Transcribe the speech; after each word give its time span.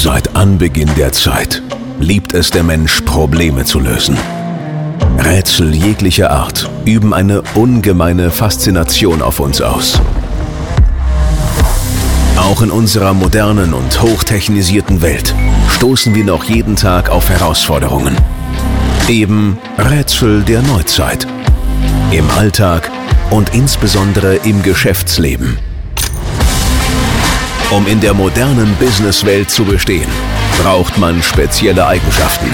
Seit 0.00 0.36
Anbeginn 0.36 0.94
der 0.96 1.10
Zeit 1.10 1.60
liebt 1.98 2.32
es 2.32 2.52
der 2.52 2.62
Mensch, 2.62 3.00
Probleme 3.00 3.64
zu 3.64 3.80
lösen. 3.80 4.16
Rätsel 5.18 5.74
jeglicher 5.74 6.30
Art 6.30 6.70
üben 6.84 7.12
eine 7.12 7.42
ungemeine 7.56 8.30
Faszination 8.30 9.22
auf 9.22 9.40
uns 9.40 9.60
aus. 9.60 10.00
Auch 12.36 12.62
in 12.62 12.70
unserer 12.70 13.12
modernen 13.12 13.74
und 13.74 14.00
hochtechnisierten 14.00 15.02
Welt 15.02 15.34
stoßen 15.68 16.14
wir 16.14 16.24
noch 16.24 16.44
jeden 16.44 16.76
Tag 16.76 17.08
auf 17.08 17.28
Herausforderungen. 17.28 18.16
Eben 19.08 19.58
Rätsel 19.78 20.44
der 20.44 20.62
Neuzeit. 20.62 21.26
Im 22.12 22.30
Alltag 22.38 22.88
und 23.30 23.52
insbesondere 23.52 24.36
im 24.36 24.62
Geschäftsleben. 24.62 25.58
Um 27.70 27.86
in 27.86 28.00
der 28.00 28.14
modernen 28.14 28.74
Businesswelt 28.76 29.50
zu 29.50 29.62
bestehen, 29.62 30.08
braucht 30.62 30.96
man 30.96 31.22
spezielle 31.22 31.86
Eigenschaften. 31.86 32.46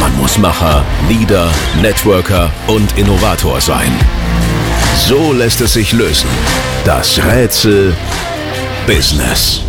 Man 0.00 0.16
muss 0.16 0.38
Macher, 0.38 0.82
Leader, 1.10 1.52
Networker 1.82 2.50
und 2.68 2.96
Innovator 2.96 3.60
sein. 3.60 3.92
So 4.96 5.34
lässt 5.34 5.60
es 5.60 5.74
sich 5.74 5.92
lösen. 5.92 6.30
Das 6.86 7.22
Rätsel 7.22 7.94
Business. 8.86 9.62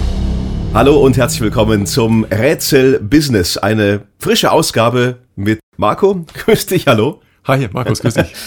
Hallo 0.74 1.02
und 1.02 1.18
herzlich 1.18 1.42
willkommen 1.42 1.86
zum 1.86 2.24
Rätsel 2.24 3.02
Business. 3.02 3.58
Eine 3.58 4.04
frische 4.20 4.54
Ausgabe 4.54 5.18
mit 5.36 5.60
Marco. 5.76 6.26
Grüß 6.34 6.68
dich, 6.68 6.88
hallo. 6.88 7.20
Hi, 7.46 7.68
Markus, 7.74 8.00
grüß 8.00 8.14
dich. 8.14 8.34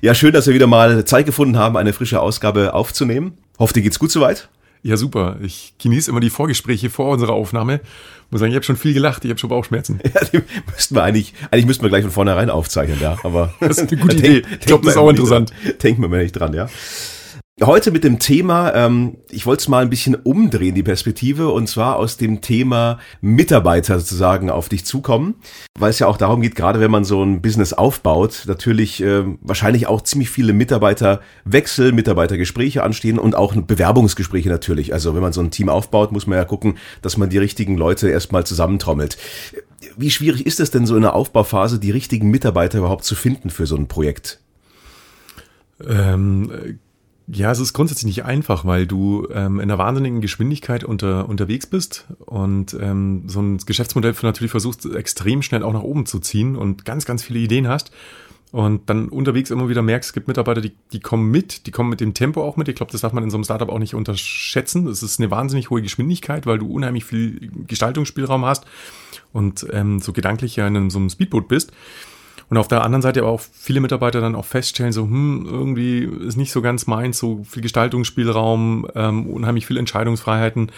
Ja, 0.00 0.14
schön, 0.14 0.32
dass 0.32 0.46
wir 0.46 0.54
wieder 0.54 0.68
mal 0.68 1.04
Zeit 1.06 1.26
gefunden 1.26 1.58
haben, 1.58 1.76
eine 1.76 1.92
frische 1.92 2.20
Ausgabe 2.20 2.72
aufzunehmen. 2.72 3.36
Hoffe, 3.58 3.74
dir 3.74 3.82
geht's 3.82 3.98
gut 3.98 4.12
soweit. 4.12 4.48
Ja, 4.82 4.96
super. 4.96 5.36
Ich 5.42 5.74
genieße 5.82 6.10
immer 6.10 6.20
die 6.20 6.30
Vorgespräche 6.30 6.90
vor 6.90 7.10
unserer 7.10 7.32
Aufnahme. 7.32 7.80
Muss 8.30 8.40
sagen, 8.40 8.52
ich 8.52 8.56
habe 8.56 8.64
schon 8.64 8.76
viel 8.76 8.92
gelacht, 8.92 9.24
ich 9.24 9.30
habe 9.30 9.40
schon 9.40 9.50
Bauchschmerzen. 9.50 10.00
Ja, 10.14 10.20
die 10.24 10.40
müssten 10.70 10.94
wir 10.94 11.02
eigentlich, 11.02 11.34
eigentlich 11.50 11.66
müssten 11.66 11.82
wir 11.82 11.88
gleich 11.88 12.02
von 12.02 12.10
vornherein 12.10 12.50
aufzeichnen, 12.50 12.98
ja. 13.00 13.16
Aber 13.22 13.54
das 13.60 13.78
ist 13.78 13.90
eine 13.90 14.00
gute 14.00 14.16
Idee. 14.18 14.42
Ich 14.60 14.66
glaube, 14.66 14.84
das 14.84 14.94
ist 14.94 14.98
auch 14.98 15.08
interessant. 15.08 15.52
Denken 15.82 16.02
wir 16.02 16.08
mal 16.08 16.22
nicht 16.22 16.32
dran, 16.32 16.52
ja. 16.54 16.68
Heute 17.60 17.90
mit 17.90 18.04
dem 18.04 18.20
Thema, 18.20 18.72
ähm, 18.72 19.16
ich 19.30 19.44
wollte 19.44 19.62
es 19.62 19.68
mal 19.68 19.82
ein 19.82 19.90
bisschen 19.90 20.14
umdrehen, 20.14 20.76
die 20.76 20.84
Perspektive, 20.84 21.48
und 21.48 21.68
zwar 21.68 21.96
aus 21.96 22.16
dem 22.16 22.40
Thema 22.40 23.00
Mitarbeiter 23.20 23.98
sozusagen 23.98 24.48
auf 24.48 24.68
dich 24.68 24.84
zukommen, 24.84 25.34
weil 25.76 25.90
es 25.90 25.98
ja 25.98 26.06
auch 26.06 26.16
darum 26.16 26.40
geht, 26.40 26.54
gerade 26.54 26.78
wenn 26.78 26.92
man 26.92 27.02
so 27.02 27.20
ein 27.20 27.42
Business 27.42 27.72
aufbaut, 27.72 28.44
natürlich 28.46 29.02
äh, 29.02 29.24
wahrscheinlich 29.40 29.88
auch 29.88 30.02
ziemlich 30.02 30.30
viele 30.30 30.52
Mitarbeiterwechsel, 30.52 31.90
Mitarbeitergespräche 31.90 32.84
anstehen 32.84 33.18
und 33.18 33.34
auch 33.34 33.56
Bewerbungsgespräche 33.56 34.50
natürlich. 34.50 34.92
Also 34.92 35.16
wenn 35.16 35.22
man 35.22 35.32
so 35.32 35.40
ein 35.40 35.50
Team 35.50 35.68
aufbaut, 35.68 36.12
muss 36.12 36.28
man 36.28 36.38
ja 36.38 36.44
gucken, 36.44 36.78
dass 37.02 37.16
man 37.16 37.28
die 37.28 37.38
richtigen 37.38 37.76
Leute 37.76 38.08
erstmal 38.08 38.46
zusammentrommelt. 38.46 39.18
Wie 39.96 40.12
schwierig 40.12 40.46
ist 40.46 40.60
es 40.60 40.70
denn 40.70 40.86
so 40.86 40.94
in 40.94 41.02
der 41.02 41.14
Aufbauphase, 41.16 41.80
die 41.80 41.90
richtigen 41.90 42.30
Mitarbeiter 42.30 42.78
überhaupt 42.78 43.04
zu 43.04 43.16
finden 43.16 43.50
für 43.50 43.66
so 43.66 43.74
ein 43.74 43.88
Projekt? 43.88 44.38
Ähm, 45.84 46.78
ja, 47.30 47.50
es 47.50 47.58
ist 47.58 47.74
grundsätzlich 47.74 48.06
nicht 48.06 48.24
einfach, 48.24 48.64
weil 48.64 48.86
du 48.86 49.28
ähm, 49.32 49.60
in 49.60 49.70
einer 49.70 49.78
wahnsinnigen 49.78 50.20
Geschwindigkeit 50.20 50.82
unter, 50.82 51.28
unterwegs 51.28 51.66
bist 51.66 52.06
und 52.20 52.76
ähm, 52.80 53.24
so 53.26 53.40
ein 53.40 53.58
Geschäftsmodell 53.58 54.14
natürlich 54.22 54.50
versuchst, 54.50 54.86
extrem 54.86 55.42
schnell 55.42 55.62
auch 55.62 55.74
nach 55.74 55.82
oben 55.82 56.06
zu 56.06 56.20
ziehen 56.20 56.56
und 56.56 56.86
ganz, 56.86 57.04
ganz 57.04 57.22
viele 57.22 57.40
Ideen 57.40 57.68
hast. 57.68 57.90
Und 58.50 58.88
dann 58.88 59.10
unterwegs 59.10 59.50
immer 59.50 59.68
wieder 59.68 59.82
merkst, 59.82 60.08
es 60.08 60.14
gibt 60.14 60.26
Mitarbeiter, 60.26 60.62
die, 60.62 60.72
die 60.92 61.00
kommen 61.00 61.30
mit, 61.30 61.66
die 61.66 61.70
kommen 61.70 61.90
mit 61.90 62.00
dem 62.00 62.14
Tempo 62.14 62.42
auch 62.42 62.56
mit. 62.56 62.66
Ich 62.68 62.76
glaube, 62.76 62.90
das 62.90 63.02
darf 63.02 63.12
man 63.12 63.22
in 63.22 63.30
so 63.30 63.36
einem 63.36 63.44
Startup 63.44 63.68
auch 63.68 63.78
nicht 63.78 63.94
unterschätzen. 63.94 64.86
Es 64.86 65.02
ist 65.02 65.20
eine 65.20 65.30
wahnsinnig 65.30 65.68
hohe 65.68 65.82
Geschwindigkeit, 65.82 66.46
weil 66.46 66.58
du 66.58 66.66
unheimlich 66.66 67.04
viel 67.04 67.50
Gestaltungsspielraum 67.66 68.46
hast 68.46 68.64
und 69.34 69.66
ähm, 69.70 70.00
so 70.00 70.14
gedanklich 70.14 70.56
ja 70.56 70.66
in 70.66 70.88
so 70.88 70.98
einem 70.98 71.10
Speedboot 71.10 71.46
bist. 71.46 71.72
Und 72.50 72.56
auf 72.56 72.68
der 72.68 72.82
anderen 72.82 73.02
Seite 73.02 73.20
aber 73.20 73.30
auch 73.30 73.40
viele 73.40 73.80
Mitarbeiter 73.80 74.20
dann 74.20 74.34
auch 74.34 74.44
feststellen, 74.44 74.92
so, 74.92 75.02
hm, 75.02 75.46
irgendwie 75.46 76.04
ist 76.04 76.36
nicht 76.36 76.52
so 76.52 76.62
ganz 76.62 76.86
meins, 76.86 77.18
so 77.18 77.44
viel 77.44 77.62
Gestaltungsspielraum, 77.62 78.86
ähm, 78.94 79.26
unheimlich 79.26 79.66
viel 79.66 79.76
Entscheidungsfreiheiten 79.76 80.70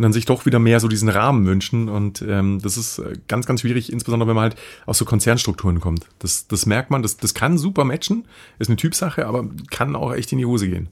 und 0.00 0.02
dann 0.02 0.14
sich 0.14 0.24
doch 0.24 0.46
wieder 0.46 0.58
mehr 0.58 0.80
so 0.80 0.88
diesen 0.88 1.10
Rahmen 1.10 1.44
wünschen. 1.44 1.90
Und 1.90 2.22
ähm, 2.26 2.58
das 2.62 2.78
ist 2.78 3.00
äh, 3.00 3.18
ganz, 3.28 3.44
ganz 3.44 3.60
schwierig, 3.60 3.92
insbesondere 3.92 4.28
wenn 4.28 4.34
man 4.34 4.44
halt 4.44 4.56
aus 4.86 4.96
so 4.96 5.04
Konzernstrukturen 5.04 5.78
kommt. 5.80 6.06
Das, 6.20 6.46
das 6.48 6.64
merkt 6.64 6.90
man, 6.90 7.02
das, 7.02 7.18
das 7.18 7.34
kann 7.34 7.58
super 7.58 7.84
matchen, 7.84 8.24
ist 8.58 8.68
eine 8.68 8.76
Typsache, 8.76 9.26
aber 9.26 9.44
kann 9.70 9.96
auch 9.96 10.14
echt 10.14 10.32
in 10.32 10.38
die 10.38 10.46
Hose 10.46 10.70
gehen. 10.70 10.88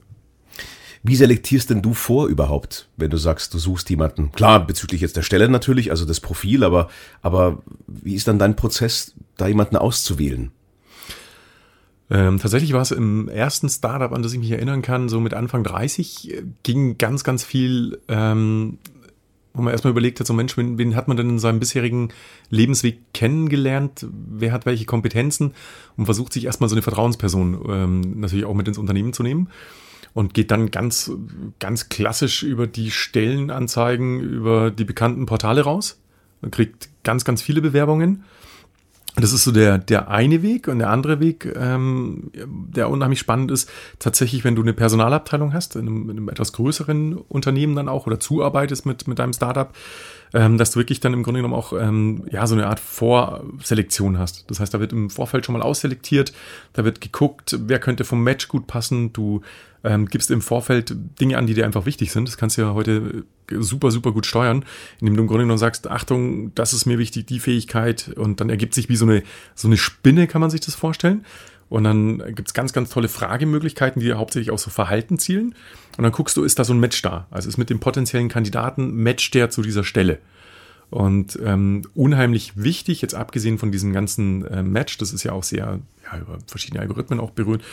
Wie 1.01 1.15
selektierst 1.15 1.69
denn 1.69 1.81
du 1.81 1.93
vor 1.93 2.27
überhaupt, 2.27 2.89
wenn 2.97 3.09
du 3.09 3.17
sagst, 3.17 3.53
du 3.53 3.59
suchst 3.59 3.89
jemanden? 3.89 4.31
Klar, 4.33 4.65
bezüglich 4.65 4.99
jetzt 4.99 5.15
der 5.15 5.21
Stelle 5.21 5.47
natürlich, 5.47 5.91
also 5.91 6.05
das 6.05 6.19
Profil, 6.19 6.63
aber, 6.63 6.89
aber 7.21 7.61
wie 7.87 8.15
ist 8.15 8.27
dann 8.27 8.39
dein 8.39 8.55
Prozess, 8.55 9.13
da 9.37 9.47
jemanden 9.47 9.77
auszuwählen? 9.77 10.51
Ähm, 12.11 12.39
tatsächlich 12.39 12.73
war 12.73 12.81
es 12.81 12.91
im 12.91 13.29
ersten 13.29 13.69
Startup, 13.69 14.11
an 14.11 14.23
das 14.23 14.33
ich 14.33 14.39
mich 14.39 14.51
erinnern 14.51 14.81
kann, 14.81 15.09
so 15.09 15.19
mit 15.19 15.33
Anfang 15.33 15.63
30, 15.63 16.33
äh, 16.33 16.43
ging 16.63 16.97
ganz, 16.97 17.23
ganz 17.23 17.45
viel, 17.45 17.99
ähm, 18.09 18.79
wo 19.53 19.61
man 19.61 19.71
erstmal 19.71 19.91
überlegt 19.91 20.19
hat, 20.19 20.27
so 20.27 20.33
Mensch, 20.33 20.57
wen, 20.57 20.95
hat 20.95 21.07
man 21.07 21.17
denn 21.17 21.29
in 21.29 21.39
seinem 21.39 21.59
bisherigen 21.59 22.09
Lebensweg 22.49 23.13
kennengelernt? 23.13 24.05
Wer 24.11 24.51
hat 24.51 24.65
welche 24.65 24.85
Kompetenzen? 24.85 25.53
Und 25.97 26.05
versucht 26.05 26.33
sich 26.33 26.45
erstmal 26.45 26.69
so 26.69 26.75
eine 26.75 26.81
Vertrauensperson 26.81 27.65
ähm, 27.69 28.19
natürlich 28.19 28.45
auch 28.45 28.53
mit 28.53 28.67
ins 28.67 28.77
Unternehmen 28.77 29.13
zu 29.13 29.23
nehmen 29.23 29.49
und 30.13 30.33
geht 30.33 30.51
dann 30.51 30.71
ganz, 30.71 31.11
ganz 31.59 31.89
klassisch 31.89 32.43
über 32.43 32.67
die 32.67 32.91
Stellenanzeigen, 32.91 34.19
über 34.19 34.71
die 34.71 34.85
bekannten 34.85 35.25
Portale 35.25 35.61
raus. 35.61 36.01
Man 36.41 36.51
kriegt 36.51 36.89
ganz, 37.03 37.25
ganz 37.25 37.41
viele 37.41 37.61
Bewerbungen. 37.61 38.23
Das 39.21 39.33
ist 39.33 39.43
so 39.43 39.51
der, 39.51 39.77
der 39.77 40.09
eine 40.09 40.41
Weg 40.41 40.67
und 40.67 40.79
der 40.79 40.89
andere 40.89 41.19
Weg, 41.19 41.51
ähm, 41.55 42.31
der 42.35 42.89
unheimlich 42.89 43.19
spannend 43.19 43.51
ist, 43.51 43.69
tatsächlich, 43.99 44.43
wenn 44.43 44.55
du 44.55 44.61
eine 44.61 44.73
Personalabteilung 44.73 45.53
hast, 45.53 45.75
in 45.75 45.87
einem, 45.87 46.09
in 46.09 46.17
einem 46.17 46.29
etwas 46.29 46.53
größeren 46.53 47.17
Unternehmen 47.17 47.75
dann 47.75 47.89
auch 47.89 48.07
oder 48.07 48.19
zuarbeitest 48.19 48.85
mit, 48.85 49.07
mit 49.07 49.19
deinem 49.19 49.33
Startup, 49.33 49.73
ähm, 50.33 50.57
dass 50.57 50.71
du 50.71 50.79
wirklich 50.79 50.99
dann 50.99 51.13
im 51.13 51.23
Grunde 51.23 51.39
genommen 51.39 51.55
auch 51.55 51.73
ähm, 51.73 52.23
ja, 52.31 52.45
so 52.45 52.55
eine 52.55 52.67
Art 52.67 52.79
Vorselektion 52.79 54.17
hast. 54.19 54.49
Das 54.49 54.59
heißt, 54.59 54.73
da 54.73 54.79
wird 54.79 54.93
im 54.93 55.09
Vorfeld 55.09 55.45
schon 55.45 55.53
mal 55.53 55.61
ausselektiert, 55.61 56.33
da 56.73 56.85
wird 56.85 57.01
geguckt, 57.01 57.57
wer 57.61 57.79
könnte 57.79 58.03
vom 58.03 58.23
Match 58.23 58.47
gut 58.47 58.67
passen. 58.67 59.11
Du 59.13 59.41
ähm, 59.83 60.05
gibst 60.07 60.29
im 60.31 60.41
Vorfeld 60.41 60.95
Dinge 61.19 61.37
an, 61.37 61.47
die 61.47 61.53
dir 61.53 61.65
einfach 61.65 61.85
wichtig 61.85 62.11
sind. 62.11 62.27
Das 62.27 62.37
kannst 62.37 62.57
du 62.57 62.61
ja 62.61 62.73
heute 62.73 63.23
super, 63.51 63.91
super 63.91 64.11
gut 64.11 64.25
steuern, 64.25 64.65
indem 64.99 65.15
du 65.15 65.21
im 65.21 65.27
Grunde 65.27 65.43
genommen 65.43 65.57
sagst, 65.57 65.87
Achtung, 65.87 66.53
das 66.55 66.73
ist 66.73 66.85
mir 66.85 66.97
wichtig, 66.97 67.25
die 67.27 67.39
Fähigkeit. 67.39 68.11
Und 68.15 68.41
dann 68.41 68.49
ergibt 68.49 68.73
sich 68.73 68.89
wie 68.89 68.95
so 68.95 69.05
eine, 69.05 69.23
so 69.55 69.67
eine 69.67 69.77
Spinne, 69.77 70.27
kann 70.27 70.41
man 70.41 70.49
sich 70.49 70.61
das 70.61 70.75
vorstellen. 70.75 71.25
Und 71.69 71.83
dann 71.83 72.35
gibt's 72.35 72.53
ganz, 72.53 72.73
ganz 72.73 72.89
tolle 72.89 73.09
Fragemöglichkeiten, 73.09 74.01
die 74.01 74.11
hauptsächlich 74.13 74.51
auf 74.51 74.59
so 74.59 74.71
Verhalten 74.71 75.19
zielen. 75.19 75.53
Und 75.97 76.03
dann 76.03 76.11
guckst 76.11 76.35
du, 76.35 76.43
ist 76.43 76.57
da 76.57 76.63
so 76.63 76.73
ein 76.73 76.79
Match 76.79 77.01
da? 77.01 77.27
Also 77.29 77.47
ist 77.47 77.57
mit 77.57 77.69
dem 77.69 77.79
potenziellen 77.79 78.27
Kandidaten 78.27 79.03
matcht 79.03 79.35
der 79.35 79.49
zu 79.51 79.61
dieser 79.61 79.83
Stelle? 79.83 80.19
Und 80.89 81.37
ähm, 81.43 81.83
unheimlich 81.93 82.53
wichtig, 82.55 83.01
jetzt 83.01 83.13
abgesehen 83.13 83.59
von 83.59 83.71
diesem 83.71 83.93
ganzen 83.93 84.45
äh, 84.45 84.63
Match, 84.63 84.97
das 84.97 85.13
ist 85.13 85.23
ja 85.23 85.33
auch 85.33 85.43
sehr 85.43 85.79
ja, 86.03 86.19
über 86.19 86.39
verschiedene 86.47 86.81
Algorithmen 86.81 87.19
auch 87.19 87.31
berührt, 87.31 87.63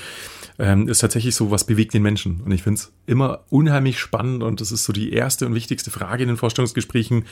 ähm, 0.58 0.88
ist 0.88 0.98
tatsächlich 0.98 1.34
so, 1.34 1.50
was 1.50 1.64
bewegt 1.64 1.94
den 1.94 2.02
Menschen. 2.02 2.42
Und 2.42 2.52
ich 2.52 2.62
finde 2.62 2.80
es 2.80 2.92
immer 3.06 3.40
unheimlich 3.48 3.98
spannend 3.98 4.42
und 4.42 4.60
das 4.60 4.70
ist 4.70 4.84
so 4.84 4.92
die 4.92 5.12
erste 5.12 5.46
und 5.46 5.54
wichtigste 5.54 5.90
Frage 5.90 6.24
in 6.24 6.28
den 6.28 6.36
Vorstellungsgesprächen. 6.36 7.24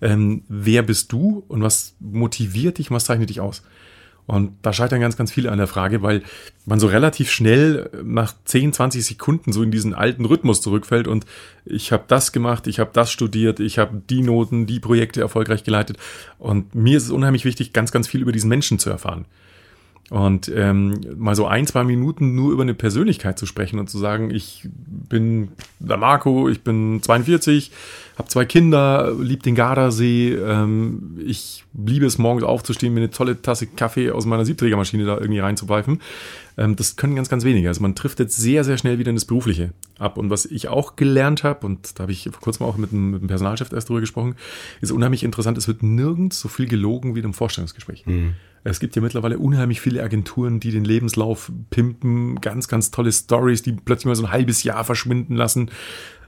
Ähm, 0.00 0.42
wer 0.48 0.82
bist 0.82 1.10
du 1.10 1.44
und 1.48 1.62
was 1.62 1.94
motiviert 1.98 2.78
dich 2.78 2.90
und 2.90 2.96
was 2.96 3.04
zeichnet 3.04 3.30
dich 3.30 3.40
aus? 3.40 3.62
Und 4.26 4.52
da 4.62 4.72
scheitern 4.72 5.00
ganz, 5.00 5.16
ganz 5.16 5.32
viele 5.32 5.50
an 5.50 5.58
der 5.58 5.66
Frage, 5.66 6.02
weil 6.02 6.22
man 6.64 6.78
so 6.78 6.86
relativ 6.86 7.30
schnell 7.30 7.90
nach 8.04 8.34
10, 8.44 8.72
20 8.72 9.04
Sekunden 9.04 9.52
so 9.52 9.62
in 9.62 9.72
diesen 9.72 9.94
alten 9.94 10.24
Rhythmus 10.24 10.60
zurückfällt 10.60 11.08
und 11.08 11.26
ich 11.64 11.90
habe 11.92 12.04
das 12.06 12.30
gemacht, 12.30 12.66
ich 12.66 12.78
habe 12.78 12.90
das 12.92 13.10
studiert, 13.10 13.58
ich 13.58 13.78
habe 13.78 14.00
die 14.08 14.22
Noten, 14.22 14.66
die 14.66 14.80
Projekte 14.80 15.20
erfolgreich 15.20 15.64
geleitet. 15.64 15.96
Und 16.38 16.74
mir 16.74 16.96
ist 16.96 17.04
es 17.04 17.10
unheimlich 17.10 17.44
wichtig, 17.44 17.72
ganz, 17.72 17.90
ganz 17.90 18.06
viel 18.06 18.22
über 18.22 18.32
diesen 18.32 18.48
Menschen 18.48 18.78
zu 18.78 18.90
erfahren. 18.90 19.24
Und 20.10 20.52
ähm, 20.54 21.00
mal 21.16 21.34
so 21.34 21.46
ein, 21.46 21.66
zwei 21.66 21.84
Minuten 21.84 22.34
nur 22.34 22.52
über 22.52 22.62
eine 22.62 22.74
Persönlichkeit 22.74 23.38
zu 23.38 23.46
sprechen 23.46 23.78
und 23.78 23.88
zu 23.88 23.98
sagen, 23.98 24.30
ich 24.30 24.68
bin 24.74 25.52
der 25.78 25.96
Marco, 25.96 26.48
ich 26.50 26.62
bin 26.62 27.00
42, 27.02 27.70
habe 28.22 28.28
zwei 28.28 28.44
Kinder, 28.44 29.14
liebe 29.18 29.42
den 29.42 29.54
Gardasee, 29.54 30.34
ähm, 30.34 31.18
ich 31.24 31.64
liebe 31.74 32.06
es 32.06 32.18
morgens 32.18 32.44
aufzustehen, 32.44 32.94
mir 32.94 33.00
eine 33.00 33.10
tolle 33.10 33.40
Tasse 33.42 33.66
Kaffee 33.66 34.10
aus 34.10 34.26
meiner 34.26 34.44
Siebträgermaschine 34.44 35.04
da 35.04 35.18
irgendwie 35.18 35.40
reinzupfeifen. 35.40 36.00
Ähm, 36.56 36.76
das 36.76 36.96
können 36.96 37.16
ganz, 37.16 37.28
ganz 37.28 37.44
wenige. 37.44 37.68
Also 37.68 37.82
man 37.82 37.94
trifft 37.94 38.20
jetzt 38.20 38.36
sehr, 38.36 38.64
sehr 38.64 38.78
schnell 38.78 38.98
wieder 38.98 39.10
in 39.10 39.16
das 39.16 39.24
Berufliche 39.24 39.72
ab. 39.98 40.18
Und 40.18 40.30
was 40.30 40.46
ich 40.46 40.68
auch 40.68 40.96
gelernt 40.96 41.42
habe, 41.42 41.66
und 41.66 41.98
da 41.98 42.02
habe 42.02 42.12
ich 42.12 42.28
vor 42.30 42.40
kurzem 42.40 42.66
auch 42.66 42.76
mit 42.76 42.92
dem, 42.92 43.10
mit 43.10 43.22
dem 43.22 43.28
Personalchef 43.28 43.72
erst 43.72 43.88
drüber 43.88 44.00
gesprochen, 44.00 44.36
ist 44.80 44.92
unheimlich 44.92 45.24
interessant, 45.24 45.58
es 45.58 45.66
wird 45.66 45.82
nirgends 45.82 46.38
so 46.38 46.48
viel 46.48 46.66
gelogen 46.66 47.14
wie 47.14 47.18
in 47.18 47.24
einem 47.24 47.34
Vorstellungsgespräch. 47.34 48.06
Mhm. 48.06 48.34
Es 48.64 48.78
gibt 48.78 48.94
ja 48.94 49.02
mittlerweile 49.02 49.38
unheimlich 49.38 49.80
viele 49.80 50.02
Agenturen, 50.04 50.60
die 50.60 50.70
den 50.70 50.84
Lebenslauf 50.84 51.50
pimpen, 51.70 52.40
ganz, 52.40 52.68
ganz 52.68 52.92
tolle 52.92 53.10
Stories, 53.10 53.62
die 53.62 53.72
plötzlich 53.72 54.06
mal 54.06 54.14
so 54.14 54.24
ein 54.24 54.30
halbes 54.30 54.62
Jahr 54.62 54.84
verschwinden 54.84 55.34
lassen. 55.34 55.70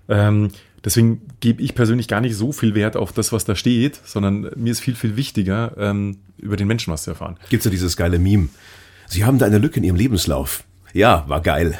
Ähm, 0.09 0.49
deswegen 0.85 1.23
gebe 1.41 1.63
ich 1.63 1.75
persönlich 1.75 2.09
gar 2.09 2.21
nicht 2.21 2.37
so 2.37 2.53
viel 2.53 2.75
Wert 2.75 2.97
auf 2.97 3.13
das, 3.13 3.33
was 3.33 3.45
da 3.45 3.57
steht, 3.57 4.01
sondern 4.05 4.51
mir 4.57 4.73
ist 4.73 4.81
viel, 4.81 4.95
viel 4.95 5.17
wichtiger, 5.17 5.75
ähm, 5.79 6.19
über 6.39 6.57
den 6.57 6.69
Menschen 6.69 6.93
was 6.93 7.05
zu 7.05 7.11
erfahren. 7.11 7.37
Gibt's 7.51 7.65
ja 7.65 7.71
dieses 7.71 7.97
geile 7.97 8.19
Meme. 8.19 8.49
Sie 9.07 9.25
haben 9.25 9.39
da 9.39 9.47
eine 9.47 9.59
Lücke 9.59 9.79
in 9.79 9.85
Ihrem 9.85 9.97
Lebenslauf. 9.97 10.65
Ja, 10.93 11.25
war 11.27 11.41
geil. 11.41 11.77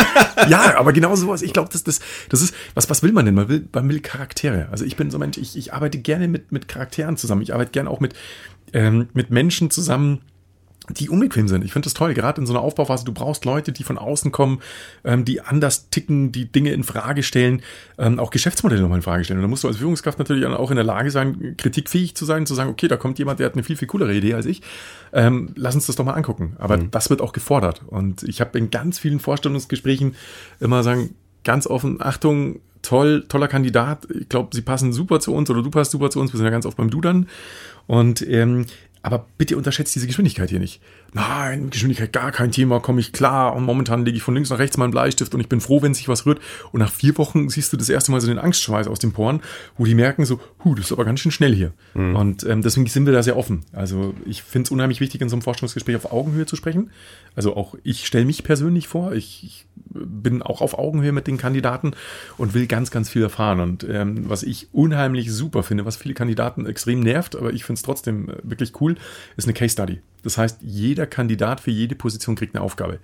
ja, 0.48 0.78
aber 0.78 0.92
genau 0.92 1.16
sowas. 1.16 1.40
Ich 1.40 1.54
glaube, 1.54 1.70
das, 1.72 1.84
das, 1.84 2.00
das 2.28 2.42
ist, 2.42 2.54
was, 2.74 2.90
was 2.90 3.02
will 3.02 3.12
man 3.12 3.24
denn? 3.24 3.34
Man 3.34 3.48
will, 3.48 3.66
man 3.72 3.88
will 3.88 4.00
Charaktere. 4.00 4.68
Also 4.70 4.84
ich 4.84 4.94
bin 4.94 5.10
so 5.10 5.16
ein 5.16 5.20
Mensch, 5.20 5.38
ich, 5.38 5.56
ich 5.56 5.72
arbeite 5.72 5.98
gerne 5.98 6.28
mit, 6.28 6.52
mit 6.52 6.68
Charakteren 6.68 7.16
zusammen. 7.16 7.40
Ich 7.40 7.54
arbeite 7.54 7.70
gerne 7.70 7.88
auch 7.88 8.00
mit, 8.00 8.14
ähm, 8.74 9.08
mit 9.14 9.30
Menschen 9.30 9.70
zusammen, 9.70 10.20
die 10.90 11.08
unbequem 11.08 11.48
sind. 11.48 11.64
Ich 11.64 11.72
finde 11.72 11.86
das 11.86 11.94
toll, 11.94 12.14
gerade 12.14 12.40
in 12.40 12.46
so 12.46 12.52
einer 12.52 12.62
Aufbauphase. 12.62 13.04
Du 13.04 13.12
brauchst 13.12 13.44
Leute, 13.44 13.72
die 13.72 13.84
von 13.84 13.98
außen 13.98 14.32
kommen, 14.32 14.60
ähm, 15.04 15.24
die 15.24 15.40
anders 15.40 15.90
ticken, 15.90 16.32
die 16.32 16.50
Dinge 16.50 16.72
in 16.72 16.84
Frage 16.84 17.22
stellen, 17.22 17.62
ähm, 17.98 18.18
auch 18.18 18.30
Geschäftsmodelle 18.30 18.80
nochmal 18.80 18.98
in 18.98 19.02
Frage 19.02 19.24
stellen. 19.24 19.38
Und 19.38 19.42
da 19.42 19.48
musst 19.48 19.64
du 19.64 19.68
als 19.68 19.78
Führungskraft 19.78 20.18
natürlich 20.18 20.46
auch 20.46 20.70
in 20.70 20.76
der 20.76 20.84
Lage 20.84 21.10
sein, 21.10 21.54
kritikfähig 21.56 22.14
zu 22.14 22.24
sein, 22.24 22.46
zu 22.46 22.54
sagen, 22.54 22.70
okay, 22.70 22.88
da 22.88 22.96
kommt 22.96 23.18
jemand, 23.18 23.40
der 23.40 23.46
hat 23.46 23.54
eine 23.54 23.62
viel, 23.62 23.76
viel 23.76 23.88
coolere 23.88 24.14
Idee 24.14 24.34
als 24.34 24.46
ich. 24.46 24.62
Ähm, 25.12 25.50
lass 25.56 25.74
uns 25.74 25.86
das 25.86 25.96
doch 25.96 26.04
mal 26.04 26.14
angucken. 26.14 26.56
Aber 26.58 26.76
mhm. 26.76 26.90
das 26.90 27.10
wird 27.10 27.20
auch 27.20 27.32
gefordert. 27.32 27.82
Und 27.86 28.22
ich 28.22 28.40
habe 28.40 28.58
in 28.58 28.70
ganz 28.70 28.98
vielen 28.98 29.20
Vorstellungsgesprächen 29.20 30.14
immer 30.60 30.82
sagen, 30.82 31.14
ganz 31.44 31.66
offen, 31.66 32.02
Achtung, 32.02 32.60
toll, 32.82 33.24
toller 33.28 33.48
Kandidat. 33.48 34.06
Ich 34.10 34.28
glaube, 34.28 34.50
sie 34.52 34.62
passen 34.62 34.92
super 34.92 35.20
zu 35.20 35.34
uns 35.34 35.50
oder 35.50 35.62
du 35.62 35.70
passt 35.70 35.90
super 35.90 36.10
zu 36.10 36.20
uns. 36.20 36.32
Wir 36.32 36.38
sind 36.38 36.46
ja 36.46 36.50
ganz 36.50 36.66
oft 36.66 36.76
beim 36.76 36.90
Dudern. 36.90 37.28
Und 37.86 38.26
ähm, 38.28 38.66
aber 39.02 39.26
bitte 39.38 39.56
unterschätzt 39.56 39.94
diese 39.94 40.06
Geschwindigkeit 40.06 40.50
hier 40.50 40.58
nicht. 40.58 40.80
Nein, 41.12 41.70
Geschwindigkeit 41.70 42.12
gar 42.12 42.32
kein 42.32 42.50
Thema, 42.52 42.80
komme 42.80 43.00
ich 43.00 43.12
klar. 43.12 43.54
Und 43.54 43.64
momentan 43.64 44.04
lege 44.04 44.16
ich 44.16 44.22
von 44.22 44.34
links 44.34 44.50
nach 44.50 44.58
rechts 44.58 44.76
meinen 44.76 44.90
Bleistift 44.90 45.34
und 45.34 45.40
ich 45.40 45.48
bin 45.48 45.60
froh, 45.60 45.82
wenn 45.82 45.94
sich 45.94 46.08
was 46.08 46.26
rührt. 46.26 46.40
Und 46.72 46.80
nach 46.80 46.92
vier 46.92 47.16
Wochen 47.18 47.48
siehst 47.48 47.72
du 47.72 47.76
das 47.76 47.88
erste 47.88 48.10
Mal 48.10 48.20
so 48.20 48.26
den 48.26 48.38
Angstschweiß 48.38 48.88
aus 48.88 48.98
den 48.98 49.12
Poren, 49.12 49.40
wo 49.76 49.84
die 49.84 49.94
merken 49.94 50.24
so, 50.24 50.40
hu, 50.64 50.74
das 50.74 50.86
ist 50.86 50.92
aber 50.92 51.04
ganz 51.04 51.20
schön 51.20 51.32
schnell 51.32 51.54
hier. 51.54 51.72
Mhm. 51.94 52.16
Und 52.16 52.44
ähm, 52.44 52.62
deswegen 52.62 52.86
sind 52.86 53.06
wir 53.06 53.12
da 53.12 53.22
sehr 53.22 53.36
offen. 53.36 53.64
Also 53.72 54.14
ich 54.26 54.42
finde 54.42 54.66
es 54.66 54.70
unheimlich 54.70 55.00
wichtig, 55.00 55.20
in 55.20 55.28
so 55.28 55.36
einem 55.36 55.42
Forschungsgespräch 55.42 55.96
auf 55.96 56.12
Augenhöhe 56.12 56.46
zu 56.46 56.56
sprechen. 56.56 56.90
Also 57.34 57.56
auch 57.56 57.74
ich 57.84 58.06
stelle 58.06 58.24
mich 58.24 58.42
persönlich 58.42 58.88
vor, 58.88 59.12
ich, 59.12 59.44
ich, 59.44 59.66
bin 59.90 60.42
auch 60.42 60.60
auf 60.60 60.78
Augenhöhe 60.78 61.12
mit 61.12 61.26
den 61.26 61.38
Kandidaten 61.38 61.92
und 62.36 62.54
will 62.54 62.66
ganz, 62.66 62.90
ganz 62.90 63.08
viel 63.08 63.22
erfahren. 63.22 63.60
Und 63.60 63.86
ähm, 63.88 64.28
was 64.28 64.42
ich 64.42 64.68
unheimlich 64.72 65.32
super 65.32 65.62
finde, 65.62 65.84
was 65.84 65.96
viele 65.96 66.14
Kandidaten 66.14 66.66
extrem 66.66 67.00
nervt, 67.00 67.36
aber 67.36 67.52
ich 67.52 67.64
finde 67.64 67.78
es 67.78 67.82
trotzdem 67.82 68.28
äh, 68.28 68.34
wirklich 68.42 68.80
cool, 68.80 68.87
ist 69.36 69.44
eine 69.44 69.54
Case 69.54 69.72
Study. 69.72 70.00
Das 70.22 70.38
heißt, 70.38 70.58
jeder 70.62 71.06
Kandidat 71.06 71.60
für 71.60 71.70
jede 71.70 71.94
Position 71.94 72.36
kriegt 72.36 72.54
eine 72.54 72.64
Aufgabe. 72.64 72.98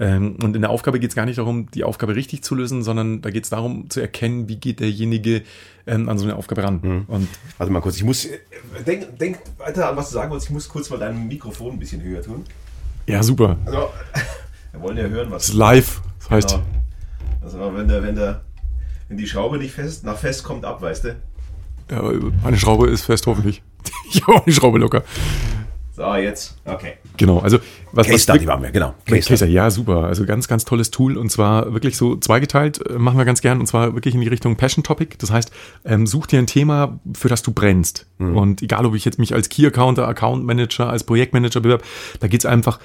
Ähm, 0.00 0.36
und 0.42 0.56
in 0.56 0.62
der 0.62 0.70
Aufgabe 0.70 0.98
geht 0.98 1.10
es 1.10 1.14
gar 1.14 1.24
nicht 1.24 1.38
darum, 1.38 1.70
die 1.70 1.84
Aufgabe 1.84 2.16
richtig 2.16 2.42
zu 2.42 2.54
lösen, 2.54 2.82
sondern 2.82 3.22
da 3.22 3.30
geht 3.30 3.44
es 3.44 3.50
darum 3.50 3.88
zu 3.90 4.00
erkennen, 4.00 4.48
wie 4.48 4.56
geht 4.56 4.80
derjenige 4.80 5.42
ähm, 5.86 6.08
an 6.08 6.18
so 6.18 6.24
eine 6.24 6.36
Aufgabe 6.36 6.64
ran. 6.64 6.80
Mhm. 6.82 7.04
Und 7.06 7.28
Warte 7.58 7.72
mal 7.72 7.80
kurz, 7.80 7.96
ich 7.96 8.04
muss, 8.04 8.24
äh, 8.24 8.38
denk, 8.84 9.18
denk 9.18 9.38
weiter 9.58 9.88
an, 9.88 9.96
was 9.96 10.08
du 10.08 10.14
sagen 10.14 10.30
wolltest, 10.30 10.48
ich 10.48 10.54
muss 10.54 10.68
kurz 10.68 10.90
mal 10.90 10.98
dein 10.98 11.28
Mikrofon 11.28 11.74
ein 11.74 11.78
bisschen 11.78 12.02
höher 12.02 12.22
tun. 12.22 12.44
Ja, 13.06 13.22
super. 13.22 13.56
Also, 13.64 13.90
wir 14.72 14.82
wollen 14.82 14.96
ja 14.96 15.04
hören, 15.04 15.30
was. 15.30 15.42
Das 15.42 15.50
ist 15.50 15.54
live, 15.54 16.02
das 16.18 16.30
heißt. 16.30 16.48
Genau. 16.50 16.62
Also, 17.42 17.76
wenn, 17.76 17.86
der, 17.86 18.02
wenn, 18.02 18.16
der, 18.16 18.40
wenn 19.08 19.16
die 19.16 19.26
Schraube 19.28 19.58
nicht 19.58 19.74
fest, 19.74 20.04
nach 20.04 20.18
fest 20.18 20.42
kommt 20.42 20.64
ab, 20.64 20.82
weißt 20.82 21.04
du? 21.04 21.16
Ja, 21.90 22.02
meine 22.42 22.56
Schraube 22.56 22.88
ist 22.88 23.04
fest, 23.04 23.26
hoffentlich. 23.26 23.62
Ich 24.10 24.22
habe 24.22 24.34
auch 24.34 24.44
die 24.44 24.52
Schraube 24.52 24.78
locker. 24.78 25.02
So, 25.96 26.12
jetzt. 26.16 26.56
Okay. 26.64 26.94
Genau, 27.16 27.38
also 27.38 27.58
was. 27.92 28.08
Case 28.08 28.24
Study 28.24 28.48
waren 28.48 28.60
wir, 28.62 28.72
genau. 28.72 28.94
Case, 29.06 29.28
Case 29.28 29.46
ja, 29.46 29.70
super. 29.70 30.04
Also 30.04 30.26
ganz, 30.26 30.48
ganz 30.48 30.64
tolles 30.64 30.90
Tool 30.90 31.16
und 31.16 31.30
zwar 31.30 31.72
wirklich 31.72 31.96
so 31.96 32.16
zweigeteilt, 32.16 32.84
äh, 32.84 32.94
machen 32.94 33.16
wir 33.16 33.24
ganz 33.24 33.40
gern 33.40 33.60
und 33.60 33.66
zwar 33.66 33.94
wirklich 33.94 34.12
in 34.14 34.20
die 34.20 34.26
Richtung 34.26 34.56
Passion 34.56 34.82
Topic. 34.82 35.14
Das 35.18 35.30
heißt, 35.30 35.52
ähm, 35.84 36.08
such 36.08 36.26
dir 36.26 36.40
ein 36.40 36.48
Thema, 36.48 36.98
für 37.14 37.28
das 37.28 37.42
du 37.42 37.52
brennst. 37.52 38.06
Mhm. 38.18 38.36
Und 38.36 38.62
egal, 38.62 38.86
ob 38.86 38.96
ich 38.96 39.04
jetzt 39.04 39.20
mich 39.20 39.34
als 39.34 39.48
Key 39.48 39.66
Accounter, 39.66 40.08
Account 40.08 40.44
Manager, 40.44 40.88
als 40.88 41.04
Projektmanager 41.04 41.60
bewerbe, 41.60 41.84
da 42.18 42.26
geht's 42.26 42.44
einfach 42.44 42.80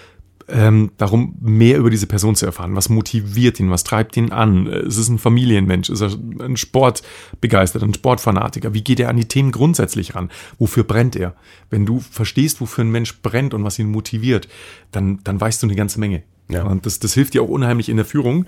ähm, 0.52 0.92
darum, 0.98 1.36
mehr 1.40 1.78
über 1.78 1.90
diese 1.90 2.08
Person 2.08 2.36
zu 2.36 2.46
erfahren. 2.46 2.76
Was 2.76 2.90
motiviert 2.90 3.60
ihn? 3.60 3.70
Was 3.72 3.84
treibt 3.84 4.18
ihn 4.18 4.32
an? 4.32 4.68
Ist 4.68 4.98
es 4.98 5.10
ein 5.10 5.20
Familienmensch? 5.20 5.90
Ist 5.90 6.02
er 6.02 6.12
ein 6.40 6.58
Sportbegeisterter, 6.58 7.86
ein 7.86 7.94
Sportfanatiker? 7.94 8.74
Wie 8.74 8.84
geht 8.84 9.00
er 9.00 9.10
an 9.10 9.18
die 9.18 9.28
Themen 9.28 9.52
grundsätzlich 9.52 10.16
ran? 10.16 10.30
Wofür 10.58 10.84
brennt 10.84 11.16
er? 11.16 11.36
Wenn 11.70 11.86
du 11.86 12.00
verstehst, 12.00 12.62
wofür 12.62 12.84
ein 12.84 12.92
Mensch 12.92 13.22
brennt 13.22 13.54
und 13.54 13.64
was 13.64 13.80
ihn 13.80 13.92
motiviert, 13.92 14.48
dann, 14.92 15.20
dann 15.24 15.40
weißt 15.40 15.62
du 15.62 15.68
eine 15.68 15.76
ganze 15.76 16.00
Menge. 16.00 16.24
Ja. 16.50 16.64
Und 16.64 16.86
das, 16.86 17.00
das 17.00 17.14
hilft 17.14 17.36
dir 17.36 17.44
auch 17.44 17.50
unheimlich 17.50 17.90
in 17.90 17.98
der 17.98 18.06
Führung. 18.06 18.46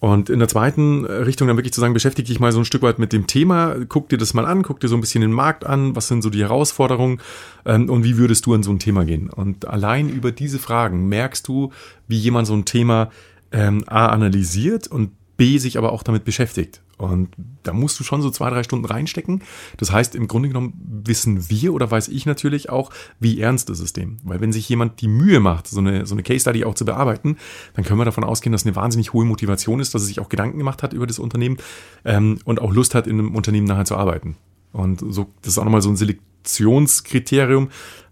Und 0.00 0.30
in 0.30 0.38
der 0.38 0.48
zweiten 0.48 1.04
Richtung 1.04 1.48
dann 1.48 1.56
wirklich 1.56 1.72
zu 1.72 1.80
sagen, 1.80 1.94
beschäftige 1.94 2.28
dich 2.28 2.40
mal 2.40 2.52
so 2.52 2.58
ein 2.58 2.64
Stück 2.64 2.82
weit 2.82 2.98
mit 2.98 3.12
dem 3.12 3.26
Thema, 3.26 3.76
guck 3.88 4.08
dir 4.08 4.18
das 4.18 4.34
mal 4.34 4.46
an, 4.46 4.62
guck 4.62 4.80
dir 4.80 4.88
so 4.88 4.96
ein 4.96 5.00
bisschen 5.00 5.20
den 5.20 5.32
Markt 5.32 5.66
an, 5.66 5.96
was 5.96 6.08
sind 6.08 6.22
so 6.22 6.30
die 6.30 6.40
Herausforderungen 6.40 7.20
ähm, 7.64 7.90
und 7.90 8.04
wie 8.04 8.16
würdest 8.16 8.46
du 8.46 8.54
an 8.54 8.62
so 8.62 8.70
ein 8.70 8.78
Thema 8.78 9.04
gehen. 9.04 9.30
Und 9.30 9.66
allein 9.66 10.08
über 10.08 10.32
diese 10.32 10.58
Fragen 10.58 11.08
merkst 11.08 11.46
du, 11.48 11.72
wie 12.06 12.18
jemand 12.18 12.46
so 12.46 12.54
ein 12.54 12.64
Thema 12.64 13.10
ähm, 13.52 13.84
A 13.86 14.06
analysiert 14.06 14.88
und 14.88 15.10
B 15.38 15.58
sich 15.58 15.78
aber 15.78 15.92
auch 15.92 16.02
damit 16.02 16.24
beschäftigt. 16.24 16.82
Und 16.98 17.28
da 17.62 17.72
musst 17.72 17.98
du 18.00 18.04
schon 18.04 18.22
so 18.22 18.30
zwei, 18.30 18.50
drei 18.50 18.64
Stunden 18.64 18.84
reinstecken. 18.84 19.42
Das 19.76 19.92
heißt, 19.92 20.16
im 20.16 20.26
Grunde 20.26 20.48
genommen 20.48 20.74
wissen 21.04 21.48
wir 21.48 21.72
oder 21.72 21.88
weiß 21.88 22.08
ich 22.08 22.26
natürlich 22.26 22.70
auch, 22.70 22.90
wie 23.20 23.40
ernst 23.40 23.70
das 23.70 23.78
System. 23.78 24.18
Weil 24.24 24.40
wenn 24.40 24.52
sich 24.52 24.68
jemand 24.68 25.00
die 25.00 25.06
Mühe 25.06 25.38
macht, 25.38 25.68
so 25.68 25.78
eine, 25.78 26.06
so 26.06 26.16
eine 26.16 26.24
Case 26.24 26.40
Study 26.40 26.64
auch 26.64 26.74
zu 26.74 26.84
bearbeiten, 26.84 27.36
dann 27.74 27.84
können 27.84 28.00
wir 28.00 28.04
davon 28.04 28.24
ausgehen, 28.24 28.52
dass 28.52 28.66
eine 28.66 28.74
wahnsinnig 28.74 29.12
hohe 29.12 29.24
Motivation 29.24 29.78
ist, 29.78 29.94
dass 29.94 30.02
er 30.02 30.06
sich 30.06 30.18
auch 30.18 30.28
Gedanken 30.28 30.58
gemacht 30.58 30.82
hat 30.82 30.92
über 30.92 31.06
das 31.06 31.20
Unternehmen 31.20 31.58
ähm, 32.04 32.40
und 32.44 32.60
auch 32.60 32.72
Lust 32.72 32.96
hat, 32.96 33.06
in 33.06 33.20
einem 33.20 33.36
Unternehmen 33.36 33.68
nachher 33.68 33.84
zu 33.84 33.96
arbeiten. 33.96 34.36
Und 34.72 35.04
so, 35.08 35.28
das 35.42 35.52
ist 35.52 35.58
auch 35.58 35.64
nochmal 35.64 35.82
so 35.82 35.88
ein 35.88 35.96
Selektionskriterium. 35.96 37.68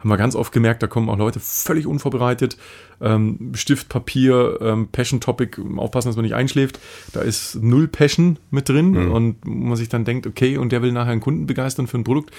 Haben 0.07 0.13
wir 0.13 0.19
ganz 0.19 0.37
oft 0.37 0.53
gemerkt, 0.53 0.85
da 0.85 0.87
kommen 0.87 1.09
auch 1.09 1.19
Leute 1.19 1.41
völlig 1.41 1.85
unvorbereitet. 1.85 2.57
Ähm, 3.01 3.51
Stift, 3.57 3.89
Papier, 3.89 4.57
ähm, 4.61 4.87
Passion 4.87 5.19
Topic, 5.21 5.61
aufpassen, 5.79 6.09
dass 6.09 6.15
man 6.15 6.25
nicht 6.25 6.37
einschläft. 6.37 6.79
Da 7.13 7.23
ist 7.23 7.57
null 7.57 7.89
Passion 7.89 8.39
mit 8.53 8.69
drin 8.69 8.91
mhm. 8.91 9.11
und 9.11 9.45
man 9.45 9.77
sich 9.77 9.89
dann 9.89 10.05
denkt, 10.05 10.29
okay, 10.29 10.59
und 10.59 10.71
der 10.71 10.81
will 10.81 10.93
nachher 10.93 11.11
einen 11.11 11.21
Kunden 11.21 11.47
begeistern 11.47 11.89
für 11.89 11.99
ein 11.99 12.05
Produkt. 12.05 12.31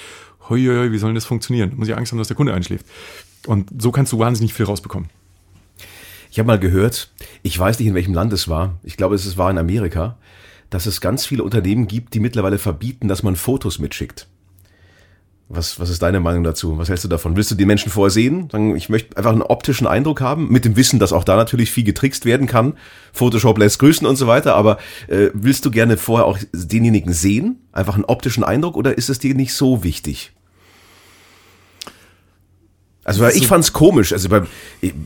Hoi, 0.48 0.66
hoi, 0.66 0.78
hoi 0.78 0.92
wie 0.94 0.98
soll 0.98 1.10
denn 1.10 1.16
das 1.16 1.25
funktionieren? 1.25 1.74
Muss 1.75 1.90
ich 1.90 1.98
Angst 1.98 2.14
haben, 2.14 2.19
dass 2.19 2.30
der 2.30 2.38
Kunde 2.38 2.54
einschläft. 2.54 2.86
Und 3.48 3.69
so 3.78 3.92
kannst 3.92 4.14
du 4.14 4.19
wahnsinnig 4.19 4.54
viel 4.54 4.66
rausbekommen. 4.66 5.10
Ich 6.31 6.40
habe 6.40 6.48
mal 6.48 6.60
gehört, 6.60 7.12
ich 7.44 7.60
weiß 7.60 7.80
nicht, 7.80 7.90
in 7.90 7.96
welchem 7.96 8.14
Land 8.14 8.31
es 8.31 8.48
war. 8.48 8.80
Ich 8.84 8.96
glaube, 8.96 9.16
es 9.16 9.38
war 9.38 9.52
in 9.52 9.58
Amerika 9.58 10.16
dass 10.69 10.86
es 10.86 11.02
ganz 11.02 11.25
viele 11.25 11.44
Unternehmen 11.44 11.88
gibt, 11.88 12.14
die 12.14 12.19
mittlerweile 12.19 12.58
verbieten, 12.58 13.08
dass 13.08 13.24
man 13.24 13.36
Fotos 13.36 13.80
mitschickt. 13.80 14.28
Was, 15.49 15.80
was 15.80 15.89
ist 15.89 16.01
deine 16.01 16.19
Meinung 16.19 16.44
dazu? 16.44 16.77
Was 16.77 16.89
hältst 16.89 17.06
du 17.06 17.07
davon? 17.07 17.37
Willst 17.37 17.49
du 17.51 17.56
die 17.56 17.66
Menschen 17.66 17.89
vorher 17.89 18.11
sehen? 18.11 18.49
Sagen, 18.51 18.75
ich 18.75 18.89
möchte 18.89 19.16
einfach 19.16 19.31
einen 19.31 19.42
optischen 19.42 19.87
Eindruck 19.87 20.19
haben, 20.19 20.51
mit 20.51 20.66
dem 20.66 20.75
Wissen, 20.75 20.99
dass 20.99 21.13
auch 21.13 21.23
da 21.23 21.37
natürlich 21.37 21.71
viel 21.71 21.85
getrickst 21.85 22.25
werden 22.25 22.47
kann. 22.47 22.73
Photoshop 23.13 23.57
lässt 23.57 23.80
grüßen 23.80 24.06
und 24.06 24.18
so 24.18 24.27
weiter, 24.27 24.56
aber 24.56 24.77
äh, 25.07 25.30
willst 25.33 25.63
du 25.63 25.71
gerne 25.71 25.95
vorher 25.95 26.25
auch 26.25 26.37
denjenigen 26.51 27.13
sehen? 27.13 27.61
Einfach 27.71 27.95
einen 27.95 28.04
optischen 28.04 28.44
Eindruck 28.44 28.75
oder 28.75 28.97
ist 28.97 29.09
es 29.09 29.19
dir 29.19 29.35
nicht 29.35 29.54
so 29.54 29.85
wichtig? 29.85 30.33
Also 33.06 33.21
weil 33.21 33.37
ich 33.37 33.47
fand's 33.47 33.71
komisch. 33.71 34.11
Also 34.11 34.27
bei, 34.27 34.42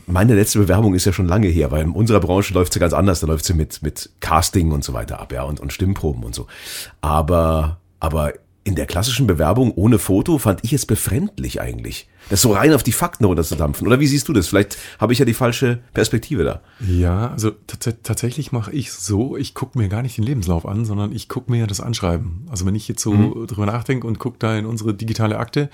meine 0.08 0.34
letzte 0.34 0.58
Bewerbung 0.58 0.96
ist 0.96 1.04
ja 1.04 1.12
schon 1.12 1.28
lange 1.28 1.46
her, 1.46 1.70
weil 1.70 1.82
in 1.82 1.92
unserer 1.92 2.18
Branche 2.18 2.52
läuft's 2.52 2.74
ja 2.74 2.80
ganz 2.80 2.94
anders. 2.94 3.20
Da 3.20 3.28
läuft's 3.28 3.46
ja 3.46 3.54
mit 3.54 3.80
mit 3.80 4.10
Casting 4.18 4.72
und 4.72 4.82
so 4.82 4.92
weiter 4.92 5.20
ab, 5.20 5.32
ja 5.32 5.44
und 5.44 5.60
und 5.60 5.72
Stimmproben 5.72 6.24
und 6.24 6.34
so. 6.34 6.48
Aber 7.00 7.78
aber 8.00 8.32
in 8.64 8.76
der 8.76 8.86
klassischen 8.86 9.26
Bewerbung 9.26 9.72
ohne 9.72 9.98
Foto 9.98 10.38
fand 10.38 10.60
ich 10.62 10.72
es 10.72 10.86
befremdlich 10.86 11.60
eigentlich. 11.60 12.08
Das 12.30 12.42
so 12.42 12.52
rein 12.52 12.72
auf 12.72 12.84
die 12.84 12.92
Fakten 12.92 13.24
runterzudampfen. 13.24 13.86
Oder 13.86 13.98
wie 13.98 14.06
siehst 14.06 14.28
du 14.28 14.32
das? 14.32 14.46
Vielleicht 14.46 14.78
habe 15.00 15.12
ich 15.12 15.18
ja 15.18 15.24
die 15.24 15.34
falsche 15.34 15.80
Perspektive 15.92 16.44
da. 16.44 16.62
Ja, 16.86 17.32
also 17.32 17.50
tatsächlich 18.02 18.52
mache 18.52 18.70
ich 18.70 18.92
so, 18.92 19.36
ich 19.36 19.54
gucke 19.54 19.76
mir 19.76 19.88
gar 19.88 20.02
nicht 20.02 20.16
den 20.16 20.24
Lebenslauf 20.24 20.64
an, 20.64 20.84
sondern 20.84 21.12
ich 21.12 21.28
gucke 21.28 21.50
mir 21.50 21.66
das 21.66 21.80
Anschreiben. 21.80 22.46
Also 22.48 22.64
wenn 22.64 22.76
ich 22.76 22.86
jetzt 22.86 23.02
so 23.02 23.12
mhm. 23.12 23.46
drüber 23.48 23.66
nachdenke 23.66 24.06
und 24.06 24.20
gucke 24.20 24.36
da 24.38 24.56
in 24.56 24.66
unsere 24.66 24.94
digitale 24.94 25.38
Akte, 25.38 25.68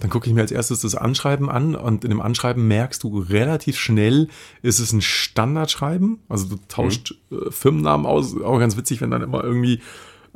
dann 0.00 0.10
gucke 0.10 0.28
ich 0.28 0.34
mir 0.34 0.40
als 0.40 0.50
erstes 0.50 0.80
das 0.80 0.96
Anschreiben 0.96 1.48
an 1.48 1.76
und 1.76 2.02
in 2.02 2.10
dem 2.10 2.20
Anschreiben 2.20 2.66
merkst 2.66 3.04
du 3.04 3.20
relativ 3.20 3.78
schnell, 3.78 4.28
ist 4.62 4.80
es 4.80 4.92
ein 4.92 5.02
Standardschreiben. 5.02 6.18
Also 6.28 6.48
du 6.48 6.56
tauscht 6.66 7.14
mhm. 7.30 7.38
Äh, 7.38 7.50
Firmennamen 7.52 8.04
aus, 8.04 8.34
auch 8.42 8.58
ganz 8.58 8.76
witzig, 8.76 9.00
wenn 9.00 9.10
dann 9.10 9.22
immer 9.22 9.42
irgendwie 9.44 9.80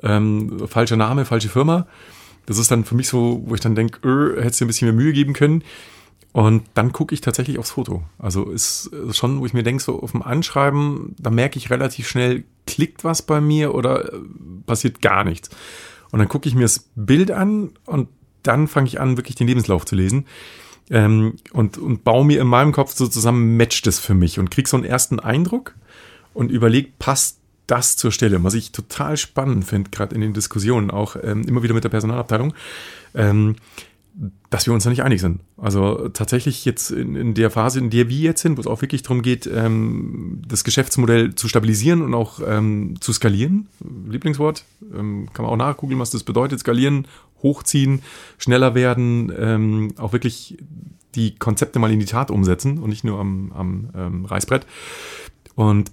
ähm, 0.02 0.66
falscher 0.68 0.96
Name, 0.96 1.24
falsche 1.24 1.48
Firma. 1.48 1.86
Das 2.46 2.58
ist 2.58 2.70
dann 2.70 2.84
für 2.84 2.94
mich 2.94 3.08
so, 3.08 3.42
wo 3.46 3.54
ich 3.54 3.60
dann 3.60 3.74
denke, 3.74 4.06
öh, 4.06 4.40
hättest 4.40 4.60
du 4.60 4.64
ein 4.64 4.68
bisschen 4.68 4.88
mehr 4.88 5.04
Mühe 5.04 5.12
geben 5.12 5.32
können. 5.32 5.62
Und 6.32 6.64
dann 6.74 6.92
gucke 6.92 7.14
ich 7.14 7.22
tatsächlich 7.22 7.58
aufs 7.58 7.70
Foto. 7.70 8.02
Also 8.18 8.50
ist 8.50 8.90
schon, 9.12 9.40
wo 9.40 9.46
ich 9.46 9.54
mir 9.54 9.62
denke, 9.62 9.82
so 9.82 10.02
auf 10.02 10.12
dem 10.12 10.22
Anschreiben, 10.22 11.14
da 11.18 11.30
merke 11.30 11.58
ich 11.58 11.70
relativ 11.70 12.08
schnell, 12.08 12.44
klickt 12.66 13.04
was 13.04 13.22
bei 13.22 13.40
mir 13.40 13.74
oder 13.74 14.12
äh, 14.12 14.18
passiert 14.66 15.00
gar 15.00 15.24
nichts. 15.24 15.48
Und 16.10 16.18
dann 16.18 16.28
gucke 16.28 16.48
ich 16.48 16.54
mir 16.54 16.62
das 16.62 16.90
Bild 16.94 17.30
an 17.30 17.70
und 17.86 18.08
dann 18.42 18.68
fange 18.68 18.86
ich 18.86 19.00
an, 19.00 19.16
wirklich 19.16 19.36
den 19.36 19.46
Lebenslauf 19.46 19.86
zu 19.86 19.96
lesen. 19.96 20.26
Ähm, 20.90 21.36
und, 21.52 21.78
und 21.78 22.04
baue 22.04 22.24
mir 22.24 22.40
in 22.40 22.46
meinem 22.46 22.72
Kopf 22.72 22.92
so 22.92 23.08
zusammen, 23.08 23.56
matcht 23.56 23.86
es 23.86 23.98
für 23.98 24.14
mich 24.14 24.38
und 24.38 24.50
krieg 24.50 24.68
so 24.68 24.76
einen 24.76 24.84
ersten 24.84 25.18
Eindruck 25.18 25.74
und 26.34 26.50
überleg, 26.50 26.98
passt 26.98 27.40
das 27.66 27.96
zur 27.96 28.12
Stelle. 28.12 28.42
Was 28.44 28.54
ich 28.54 28.72
total 28.72 29.16
spannend 29.16 29.64
finde, 29.64 29.90
gerade 29.90 30.14
in 30.14 30.20
den 30.20 30.32
Diskussionen, 30.32 30.90
auch 30.90 31.16
ähm, 31.22 31.42
immer 31.42 31.62
wieder 31.62 31.74
mit 31.74 31.84
der 31.84 31.88
Personalabteilung, 31.88 32.54
ähm, 33.14 33.56
dass 34.48 34.66
wir 34.66 34.72
uns 34.72 34.84
da 34.84 34.90
nicht 34.90 35.02
einig 35.02 35.20
sind. 35.20 35.40
Also 35.58 36.08
tatsächlich 36.08 36.64
jetzt 36.64 36.90
in, 36.90 37.16
in, 37.16 37.34
der 37.34 37.50
Phase, 37.50 37.78
in 37.78 37.90
der 37.90 38.08
wir 38.08 38.18
jetzt 38.18 38.40
sind, 38.40 38.56
wo 38.56 38.60
es 38.60 38.66
auch 38.66 38.80
wirklich 38.80 39.02
darum 39.02 39.20
geht, 39.20 39.46
ähm, 39.46 40.42
das 40.46 40.64
Geschäftsmodell 40.64 41.34
zu 41.34 41.48
stabilisieren 41.48 42.00
und 42.00 42.14
auch 42.14 42.40
ähm, 42.46 42.94
zu 43.00 43.12
skalieren. 43.12 43.68
Lieblingswort, 44.08 44.64
ähm, 44.94 45.28
kann 45.34 45.44
man 45.44 45.52
auch 45.52 45.58
nachgucken, 45.58 45.98
was 45.98 46.10
das 46.10 46.22
bedeutet. 46.22 46.60
Skalieren, 46.60 47.06
hochziehen, 47.42 48.00
schneller 48.38 48.74
werden, 48.74 49.32
ähm, 49.36 49.92
auch 49.98 50.12
wirklich 50.12 50.56
die 51.14 51.34
Konzepte 51.34 51.78
mal 51.78 51.92
in 51.92 52.00
die 52.00 52.06
Tat 52.06 52.30
umsetzen 52.30 52.78
und 52.78 52.90
nicht 52.90 53.04
nur 53.04 53.18
am, 53.18 53.52
am 53.52 53.90
ähm, 53.94 54.24
Reißbrett. 54.24 54.66
Und 55.54 55.90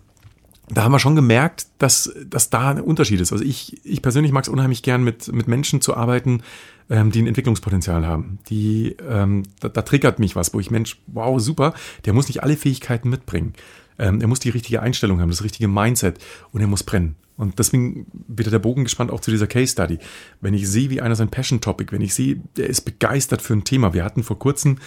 da 0.70 0.84
haben 0.84 0.91
wir 0.93 1.00
schon 1.00 1.15
gemerkt, 1.15 1.67
dass, 1.77 2.13
dass 2.25 2.50
da 2.50 2.72
ein 2.72 2.82
Unterschied 2.82 3.20
ist. 3.20 3.34
Also 3.34 3.43
ich, 3.43 3.86
ich 3.86 4.01
persönlich 4.01 4.32
mag 4.32 4.43
es 4.43 4.50
unheimlich 4.50 4.82
gern, 4.82 5.03
mit, 5.03 5.32
mit 5.32 5.48
Menschen 5.48 5.82
zu 5.82 5.96
arbeiten, 5.96 6.41
ähm, 6.89 7.12
die 7.12 7.22
ein 7.22 7.27
Entwicklungspotenzial 7.27 8.05
haben. 8.05 8.39
Die, 8.50 8.96
ähm, 9.08 9.43
da, 9.60 9.70
da 9.70 9.82
triggert 9.82 10.20
mich 10.20 10.36
was, 10.36 10.53
wo 10.53 10.60
ich, 10.60 10.72
Mensch, 10.72 11.01
wow, 11.08 11.39
super, 11.39 11.74
der 12.05 12.13
muss 12.13 12.27
nicht 12.27 12.43
alle 12.43 12.55
Fähigkeiten 12.55 13.10
mitbringen. 13.10 13.53
Ähm, 14.00 14.22
er 14.22 14.27
muss 14.27 14.39
die 14.39 14.50
richtige 14.50 14.82
Einstellung 14.82 15.20
haben, 15.20 15.29
das 15.29 15.43
richtige 15.43 15.67
Mindset 15.67 16.20
und 16.51 16.62
er 16.62 16.67
muss 16.67 16.84
brennen. 16.84 17.15
Und 17.36 17.60
deswegen 17.60 18.05
wieder 18.27 18.51
der 18.51 18.60
Bogen 18.60 18.84
gespannt 18.84 19.12
auch 19.12 19.20
zu 19.20 19.32
dieser 19.32 19.48
Case 19.48 19.72
Study. 19.72 20.00
Wenn 20.39 20.53
ich 20.53 20.70
sehe, 20.70 20.89
wie 20.89 21.01
einer 21.01 21.15
sein 21.15 21.29
Passion 21.29 21.62
Topic, 21.62 21.91
wenn 21.91 22.01
ich 22.01 22.13
sehe, 22.13 22.39
der 22.58 22.70
ist 22.70 22.82
begeistert 22.82 23.41
für 23.41 23.53
ein 23.53 23.63
Thema. 23.63 23.93
Wir 23.93 24.05
hatten 24.05 24.24
vor 24.24 24.38
kurzem 24.38 24.77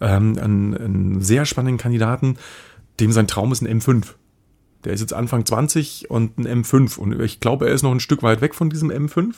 ähm, 0.00 0.36
einen, 0.38 0.76
einen 0.76 1.20
sehr 1.22 1.46
spannenden 1.46 1.78
Kandidaten, 1.78 2.36
dem 2.98 3.12
sein 3.12 3.28
Traum 3.28 3.52
ist 3.52 3.62
ein 3.62 3.80
M5. 3.80 4.14
Der 4.84 4.92
ist 4.92 5.00
jetzt 5.00 5.12
Anfang 5.12 5.46
20 5.46 6.10
und 6.10 6.38
ein 6.38 6.64
M5. 6.64 6.98
Und 6.98 7.20
ich 7.20 7.40
glaube, 7.40 7.68
er 7.68 7.74
ist 7.74 7.82
noch 7.82 7.92
ein 7.92 8.00
Stück 8.00 8.22
weit 8.22 8.40
weg 8.40 8.54
von 8.54 8.70
diesem 8.70 8.90
M5. 8.90 9.34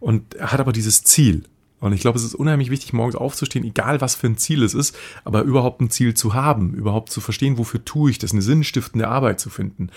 Und 0.00 0.34
er 0.34 0.52
hat 0.52 0.60
aber 0.60 0.72
dieses 0.72 1.04
Ziel. 1.04 1.44
Und 1.80 1.92
ich 1.92 2.00
glaube, 2.00 2.16
es 2.16 2.24
ist 2.24 2.36
unheimlich 2.36 2.70
wichtig, 2.70 2.92
morgens 2.92 3.16
aufzustehen, 3.16 3.64
egal 3.64 4.00
was 4.00 4.14
für 4.14 4.28
ein 4.28 4.36
Ziel 4.36 4.62
es 4.62 4.72
ist, 4.72 4.96
aber 5.24 5.42
überhaupt 5.42 5.80
ein 5.80 5.90
Ziel 5.90 6.14
zu 6.14 6.32
haben, 6.32 6.74
überhaupt 6.74 7.10
zu 7.10 7.20
verstehen, 7.20 7.58
wofür 7.58 7.84
tue 7.84 8.08
ich 8.08 8.18
das, 8.18 8.30
eine 8.30 8.40
sinnstiftende 8.40 9.08
Arbeit 9.08 9.40
zu 9.40 9.50
finden. 9.50 9.90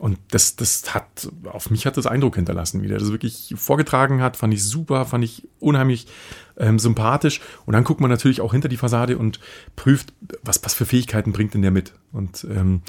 Und 0.00 0.18
das, 0.30 0.56
das 0.56 0.92
hat, 0.92 1.30
auf 1.44 1.70
mich 1.70 1.86
hat 1.86 1.96
das 1.96 2.06
Eindruck 2.06 2.34
hinterlassen, 2.34 2.82
wie 2.82 2.88
der 2.88 2.98
das 2.98 3.12
wirklich 3.12 3.54
vorgetragen 3.56 4.22
hat, 4.22 4.36
fand 4.36 4.54
ich 4.54 4.64
super, 4.64 5.04
fand 5.04 5.22
ich 5.22 5.46
unheimlich 5.60 6.08
ähm, 6.56 6.78
sympathisch. 6.80 7.40
Und 7.64 7.74
dann 7.74 7.84
guckt 7.84 8.00
man 8.00 8.10
natürlich 8.10 8.40
auch 8.40 8.52
hinter 8.52 8.68
die 8.68 8.78
Fassade 8.78 9.16
und 9.16 9.38
prüft, 9.76 10.12
was, 10.42 10.64
was 10.64 10.74
für 10.74 10.86
Fähigkeiten 10.86 11.32
bringt 11.32 11.54
denn 11.54 11.62
der 11.62 11.70
mit. 11.70 11.92
Und 12.12 12.44
ähm, 12.50 12.82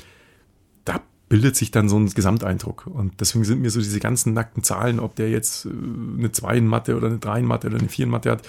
da 0.85 1.01
bildet 1.31 1.55
sich 1.55 1.71
dann 1.71 1.87
so 1.87 1.97
ein 1.97 2.07
Gesamteindruck. 2.07 2.87
Und 2.87 3.21
deswegen 3.21 3.45
sind 3.45 3.61
mir 3.61 3.69
so 3.69 3.79
diese 3.79 4.01
ganzen 4.01 4.33
nackten 4.33 4.63
Zahlen, 4.63 4.99
ob 4.99 5.15
der 5.15 5.29
jetzt 5.29 5.65
äh, 5.65 5.69
eine 5.69 6.29
2 6.29 6.57
in 6.57 6.67
Mathe 6.67 6.97
oder 6.97 7.07
eine 7.07 7.19
3 7.19 7.39
in 7.39 7.45
Mathe 7.45 7.67
oder 7.67 7.79
eine 7.79 7.87
4 7.87 8.03
in 8.03 8.11
Mathe 8.11 8.31
hat, 8.31 8.41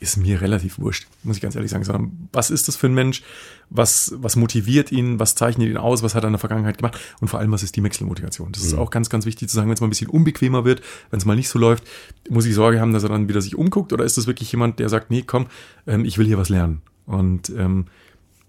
ist 0.00 0.16
mir 0.16 0.40
relativ 0.40 0.80
wurscht, 0.80 1.06
muss 1.22 1.36
ich 1.36 1.42
ganz 1.42 1.54
ehrlich 1.54 1.70
sagen. 1.70 1.84
Sondern 1.84 2.28
was 2.32 2.50
ist 2.50 2.66
das 2.66 2.74
für 2.74 2.88
ein 2.88 2.94
Mensch? 2.94 3.22
Was, 3.70 4.12
was 4.16 4.34
motiviert 4.34 4.90
ihn? 4.90 5.20
Was 5.20 5.36
zeichnet 5.36 5.68
ihn 5.68 5.76
aus? 5.76 6.02
Was 6.02 6.16
hat 6.16 6.24
er 6.24 6.26
in 6.26 6.32
der 6.32 6.40
Vergangenheit 6.40 6.78
gemacht? 6.78 6.98
Und 7.20 7.28
vor 7.28 7.38
allem, 7.38 7.52
was 7.52 7.62
ist 7.62 7.76
die 7.76 7.82
Wechselmotivation? 7.84 8.50
Das 8.50 8.64
mhm. 8.64 8.68
ist 8.70 8.74
auch 8.74 8.90
ganz, 8.90 9.08
ganz 9.08 9.24
wichtig 9.24 9.48
zu 9.48 9.54
sagen, 9.54 9.68
wenn 9.68 9.74
es 9.74 9.80
mal 9.80 9.86
ein 9.86 9.90
bisschen 9.90 10.10
unbequemer 10.10 10.64
wird, 10.64 10.82
wenn 11.10 11.18
es 11.20 11.24
mal 11.24 11.36
nicht 11.36 11.48
so 11.48 11.60
läuft, 11.60 11.84
muss 12.28 12.44
ich 12.44 12.56
Sorge 12.56 12.80
haben, 12.80 12.92
dass 12.92 13.04
er 13.04 13.10
dann 13.10 13.28
wieder 13.28 13.40
sich 13.40 13.54
umguckt? 13.54 13.92
Oder 13.92 14.04
ist 14.04 14.18
das 14.18 14.26
wirklich 14.26 14.50
jemand, 14.50 14.80
der 14.80 14.88
sagt, 14.88 15.12
nee, 15.12 15.22
komm, 15.24 15.46
ähm, 15.86 16.04
ich 16.04 16.18
will 16.18 16.26
hier 16.26 16.38
was 16.38 16.48
lernen? 16.48 16.82
Und 17.06 17.50
ähm, 17.50 17.86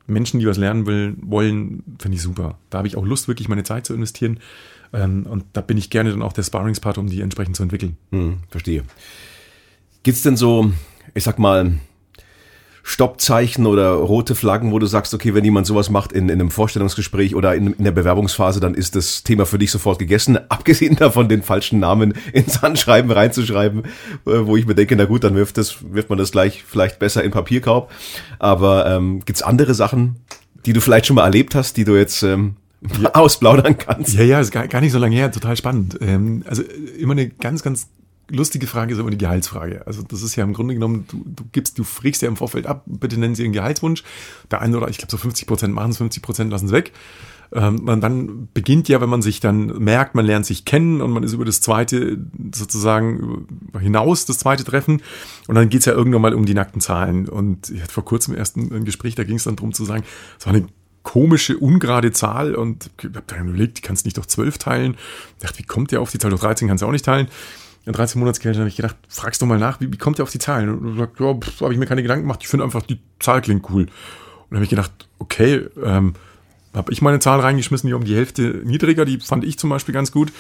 Menschen, 0.08 0.40
die 0.40 0.48
was 0.48 0.58
lernen 0.58 0.86
will, 0.86 1.16
wollen, 1.22 1.84
finde 2.00 2.16
ich 2.16 2.22
super. 2.22 2.58
Da 2.70 2.80
habe 2.80 2.88
ich 2.88 2.98
auch 2.98 3.06
Lust, 3.06 3.28
wirklich 3.28 3.48
meine 3.48 3.64
Zeit 3.64 3.86
zu 3.86 3.94
investieren. 3.94 4.40
Ähm, 4.94 5.26
und 5.26 5.46
da 5.54 5.62
bin 5.62 5.78
ich 5.78 5.90
gerne 5.90 6.12
dann 6.12 6.22
auch 6.22 6.34
der 6.34 6.44
Sparringspart, 6.44 6.98
um 6.98 7.08
die 7.08 7.22
entsprechend 7.22 7.56
zu 7.56 7.64
entwickeln. 7.64 7.98
Hm, 8.12 8.38
verstehe. 8.50 8.84
Gibt 10.04 10.18
es 10.18 10.24
denn 10.24 10.38
so, 10.38 10.72
ich 11.14 11.24
sag 11.24 11.40
mal, 11.40 11.74
Stoppzeichen 12.88 13.66
oder 13.66 13.94
rote 13.94 14.36
Flaggen, 14.36 14.72
wo 14.72 14.78
du 14.78 14.86
sagst, 14.86 15.16
okay, 15.16 15.34
wenn 15.34 15.44
jemand 15.44 15.66
sowas 15.66 15.90
macht 15.90 16.12
in, 16.12 16.30
in 16.30 16.40
einem 16.40 16.52
Vorstellungsgespräch 16.52 17.34
oder 17.34 17.56
in, 17.56 17.74
in, 17.74 17.84
der 17.84 17.92
Bewerbungsphase, 17.92 18.60
dann 18.60 18.76
ist 18.76 18.96
das 18.96 19.24
Thema 19.24 19.48
für 19.48 19.58
dich 19.58 19.72
sofort 19.72 19.98
gegessen, 19.98 20.38
abgesehen 20.50 20.96
davon, 20.96 21.28
den 21.28 21.42
falschen 21.42 21.80
Namen 21.80 22.14
ins 22.32 22.62
Anschreiben 22.62 23.10
reinzuschreiben, 23.10 23.86
äh, 23.86 23.86
wo 24.26 24.56
ich 24.56 24.68
mir 24.68 24.76
denke, 24.76 24.96
na 24.96 25.06
gut, 25.06 25.24
dann 25.24 25.34
wirft, 25.34 25.58
das, 25.58 25.78
wirft 25.92 26.10
man 26.10 26.20
das 26.20 26.32
gleich 26.32 26.64
vielleicht 26.64 27.00
besser 27.00 27.24
in 27.24 27.32
Papierkorb. 27.32 27.92
Aber 28.38 28.86
ähm, 28.86 29.22
gibt 29.26 29.44
andere 29.44 29.74
Sachen, 29.74 30.18
die 30.68 30.74
du 30.74 30.80
vielleicht 30.80 31.08
schon 31.08 31.16
mal 31.16 31.26
erlebt 31.26 31.56
hast, 31.56 31.78
die 31.78 31.86
du 31.86 31.96
jetzt 31.96 32.22
ähm, 32.22 32.56
ja. 33.02 33.10
ausplaudern 33.16 33.80
kannst? 33.80 34.14
Ja, 34.14 34.24
ja, 34.24 34.40
ist 34.40 34.52
gar, 34.52 34.68
gar 34.68 34.82
nicht 34.82 34.92
so 34.92 35.00
lange 35.00 35.16
her, 35.16 35.32
total 35.32 35.58
spannend. 35.58 35.98
Ähm, 36.02 36.44
also 36.48 36.62
immer 37.00 37.14
eine 37.14 37.30
ganz, 37.30 37.64
ganz 37.64 37.88
lustige 38.30 38.68
Frage 38.68 38.94
ist 38.94 39.00
aber 39.00 39.12
die 39.12 39.18
Gehaltsfrage. 39.18 39.86
Also 39.86 40.04
das 40.04 40.22
ist 40.22 40.36
ja 40.36 40.44
im 40.44 40.54
Grunde 40.54 40.74
genommen, 40.74 41.06
du, 41.10 41.24
du 41.26 41.44
gibst, 41.52 41.78
du 41.78 41.84
frägst 41.84 42.22
ja 42.22 42.28
im 42.28 42.38
Vorfeld 42.38 42.66
ab, 42.68 42.84
bitte 42.86 43.20
nennen 43.20 43.36
Sie 43.36 43.44
Ihren 43.44 43.54
Gehaltswunsch. 43.54 44.04
Der 44.52 44.62
eine 44.62 44.78
oder 44.78 44.90
ich 44.90 44.98
glaube 44.98 45.12
so 45.12 45.18
50 45.18 45.48
Prozent 45.48 45.74
machen 45.74 45.92
es, 45.92 45.98
50 45.98 46.24
Prozent 46.24 46.52
lassen 46.52 46.68
es 46.68 46.72
weg. 46.72 46.92
Ähm, 47.54 47.88
und 47.88 48.02
dann 48.02 48.50
beginnt 48.54 48.90
ja, 48.90 49.02
wenn 49.02 49.10
man 49.10 49.22
sich 49.22 49.40
dann 49.40 49.68
merkt, 49.84 50.16
man 50.16 50.26
lernt 50.26 50.46
sich 50.46 50.66
kennen 50.66 51.02
und 51.02 51.12
man 51.12 51.24
ist 51.24 51.34
über 51.34 51.46
das 51.46 51.62
zweite 51.62 52.18
sozusagen 52.54 53.48
hinaus, 53.80 54.26
das 54.26 54.40
zweite 54.40 54.64
Treffen. 54.64 55.02
Und 55.48 55.56
dann 55.56 55.70
geht's 55.70 55.86
ja 55.86 55.94
irgendwann 55.94 56.22
mal 56.22 56.34
um 56.34 56.46
die 56.46 56.54
nackten 56.54 56.82
Zahlen. 56.82 57.30
Und 57.30 57.70
ich 57.70 57.82
hatte 57.82 57.94
vor 57.94 58.06
kurzem 58.06 58.36
erst 58.36 58.58
ein, 58.58 58.86
Gespräch, 58.86 59.16
da 59.16 59.24
ging 59.24 59.38
es 59.38 59.44
dann 59.44 59.56
darum 59.56 59.74
zu 59.74 59.86
sagen, 59.86 60.04
es 60.40 60.46
war 60.46 60.54
eine 60.54 60.66
komische, 61.04 61.58
ungerade 61.58 62.12
Zahl 62.12 62.56
und 62.56 62.90
ich 62.98 63.06
habe 63.06 63.24
dann 63.28 63.48
überlegt, 63.48 63.78
die 63.78 63.82
kannst 63.84 64.06
nicht 64.06 64.18
durch 64.18 64.28
12 64.28 64.58
teilen. 64.58 64.98
Ich 65.38 65.44
dachte, 65.44 65.60
wie 65.60 65.64
kommt 65.64 65.92
der 65.92 66.02
auf 66.02 66.10
die 66.10 66.18
Zahl? 66.18 66.32
Durch 66.32 66.42
13 66.42 66.68
kannst 66.68 66.82
du 66.82 66.88
auch 66.88 66.92
nicht 66.92 67.06
teilen 67.06 67.28
in 67.86 67.94
13 67.94 68.20
Monatsgehältern 68.20 68.62
habe 68.62 68.70
ich 68.70 68.76
gedacht, 68.76 68.96
fragst 69.08 69.42
du 69.42 69.46
mal 69.46 69.60
nach, 69.60 69.80
wie, 69.80 69.92
wie 69.92 69.98
kommt 69.98 70.20
ihr 70.20 70.24
auf 70.24 70.32
die 70.32 70.40
Zahlen? 70.40 70.70
Und 70.70 70.84
du 70.84 70.96
sagst, 70.98 71.20
ja, 71.20 71.28
habe 71.62 71.74
ich 71.74 71.80
mir 71.80 71.86
keine 71.86 72.02
Gedanken 72.02 72.24
gemacht, 72.24 72.40
ich 72.42 72.48
finde 72.48 72.66
einfach, 72.66 72.82
die 72.82 73.00
Zahl 73.20 73.42
klingt 73.42 73.70
cool. 73.70 73.88
Und 74.50 74.58
habe 74.58 74.64
ich 74.64 74.70
gedacht, 74.70 74.92
okay, 75.20 75.68
ähm, 75.84 76.14
habe 76.74 76.92
ich 76.92 77.02
meine 77.02 77.20
Zahl 77.20 77.40
reingeschmissen, 77.40 77.88
die 77.88 77.94
um 77.94 78.04
die 78.04 78.16
Hälfte 78.16 78.62
niedriger, 78.66 79.06
die 79.06 79.20
fand 79.20 79.44
ich 79.44 79.58
zum 79.58 79.70
Beispiel 79.70 79.94
ganz 79.94 80.12
gut. 80.12 80.32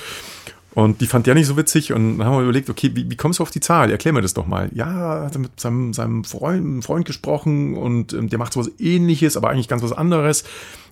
Und 0.74 1.00
die 1.00 1.08
fand 1.08 1.26
der 1.26 1.36
nicht 1.36 1.48
so 1.48 1.56
witzig 1.56 1.94
und 1.94 2.18
dann 2.18 2.28
haben 2.28 2.36
wir 2.36 2.44
überlegt, 2.44 2.70
okay, 2.70 2.92
wie, 2.94 3.10
wie 3.10 3.16
kommst 3.16 3.40
du 3.40 3.44
auf 3.44 3.50
die 3.50 3.62
Zahl? 3.62 3.90
Erklär 3.92 4.14
mir 4.14 4.22
das 4.22 4.34
doch 4.34 4.46
mal. 4.46 4.70
Ja, 4.74 5.24
hat 5.24 5.34
er 5.34 5.40
mit 5.40 5.58
seinem, 5.58 5.94
seinem 5.94 6.26
Freund, 6.26 6.84
Freund 6.84 7.06
gesprochen 7.06 7.78
und 7.78 8.12
ähm, 8.12 8.28
der 8.28 8.38
macht 8.40 8.52
sowas 8.52 8.70
ähnliches, 8.78 9.38
aber 9.38 9.50
eigentlich 9.50 9.70
ganz 9.70 9.84
was 9.84 9.94
anderes. 9.94 10.44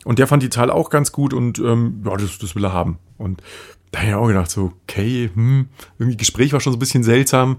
Und 0.06 0.20
der 0.20 0.28
fand 0.28 0.42
die 0.42 0.50
Zahl 0.50 0.72
auch 0.72 0.90
ganz 0.90 1.12
gut 1.12 1.34
und 1.34 1.60
ähm, 1.60 2.02
ja, 2.06 2.16
das, 2.16 2.38
das 2.38 2.56
will 2.56 2.64
er 2.64 2.72
haben. 2.72 2.98
Und 3.18 3.44
da 3.94 4.00
habe 4.00 4.10
ich 4.10 4.16
auch 4.16 4.28
gedacht, 4.28 4.50
so, 4.50 4.74
okay, 4.84 5.30
hm, 5.34 5.68
irgendwie 6.00 6.18
Gespräch 6.18 6.52
war 6.52 6.60
schon 6.60 6.74
so 6.74 6.78
ein 6.78 6.80
bisschen 6.80 7.04
seltsam. 7.04 7.58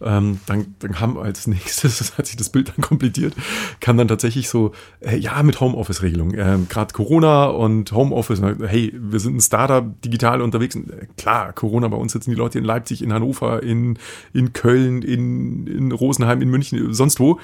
Ähm, 0.00 0.40
dann, 0.46 0.74
dann 0.80 0.92
kam 0.92 1.16
als 1.16 1.46
nächstes, 1.46 1.98
das 1.98 2.18
hat 2.18 2.26
sich 2.26 2.36
das 2.36 2.50
Bild 2.50 2.68
dann 2.68 2.80
komplettiert, 2.80 3.34
kam 3.80 3.96
dann 3.96 4.06
tatsächlich 4.06 4.48
so, 4.48 4.72
äh, 5.00 5.16
ja, 5.16 5.40
mit 5.42 5.60
Homeoffice-Regelung. 5.60 6.34
Äh, 6.34 6.58
Gerade 6.68 6.92
Corona 6.92 7.46
und 7.46 7.92
Homeoffice. 7.92 8.42
Hey, 8.66 8.92
wir 8.96 9.20
sind 9.20 9.36
ein 9.36 9.40
Startup 9.40 9.84
digital 10.02 10.42
unterwegs. 10.42 10.74
Äh, 10.74 11.06
klar, 11.16 11.52
Corona, 11.52 11.86
bei 11.86 11.96
uns 11.96 12.12
sitzen 12.12 12.30
die 12.30 12.36
Leute 12.36 12.58
in 12.58 12.64
Leipzig, 12.64 13.00
in 13.00 13.12
Hannover, 13.12 13.62
in, 13.62 13.98
in 14.32 14.52
Köln, 14.52 15.02
in, 15.02 15.68
in 15.68 15.92
Rosenheim, 15.92 16.42
in 16.42 16.50
München, 16.50 16.92
sonst 16.92 17.20
wo. 17.20 17.38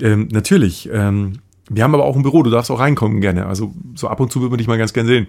Ähm, 0.00 0.28
natürlich. 0.32 0.88
Ähm, 0.92 1.38
wir 1.70 1.84
haben 1.84 1.94
aber 1.94 2.04
auch 2.04 2.16
ein 2.16 2.22
Büro, 2.22 2.42
du 2.42 2.50
darfst 2.50 2.72
auch 2.72 2.80
reinkommen 2.80 3.20
gerne. 3.20 3.46
Also 3.46 3.72
so 3.94 4.08
ab 4.08 4.18
und 4.18 4.32
zu 4.32 4.40
würde 4.40 4.50
man 4.50 4.58
dich 4.58 4.66
mal 4.66 4.78
ganz 4.78 4.92
gern 4.92 5.06
sehen 5.06 5.28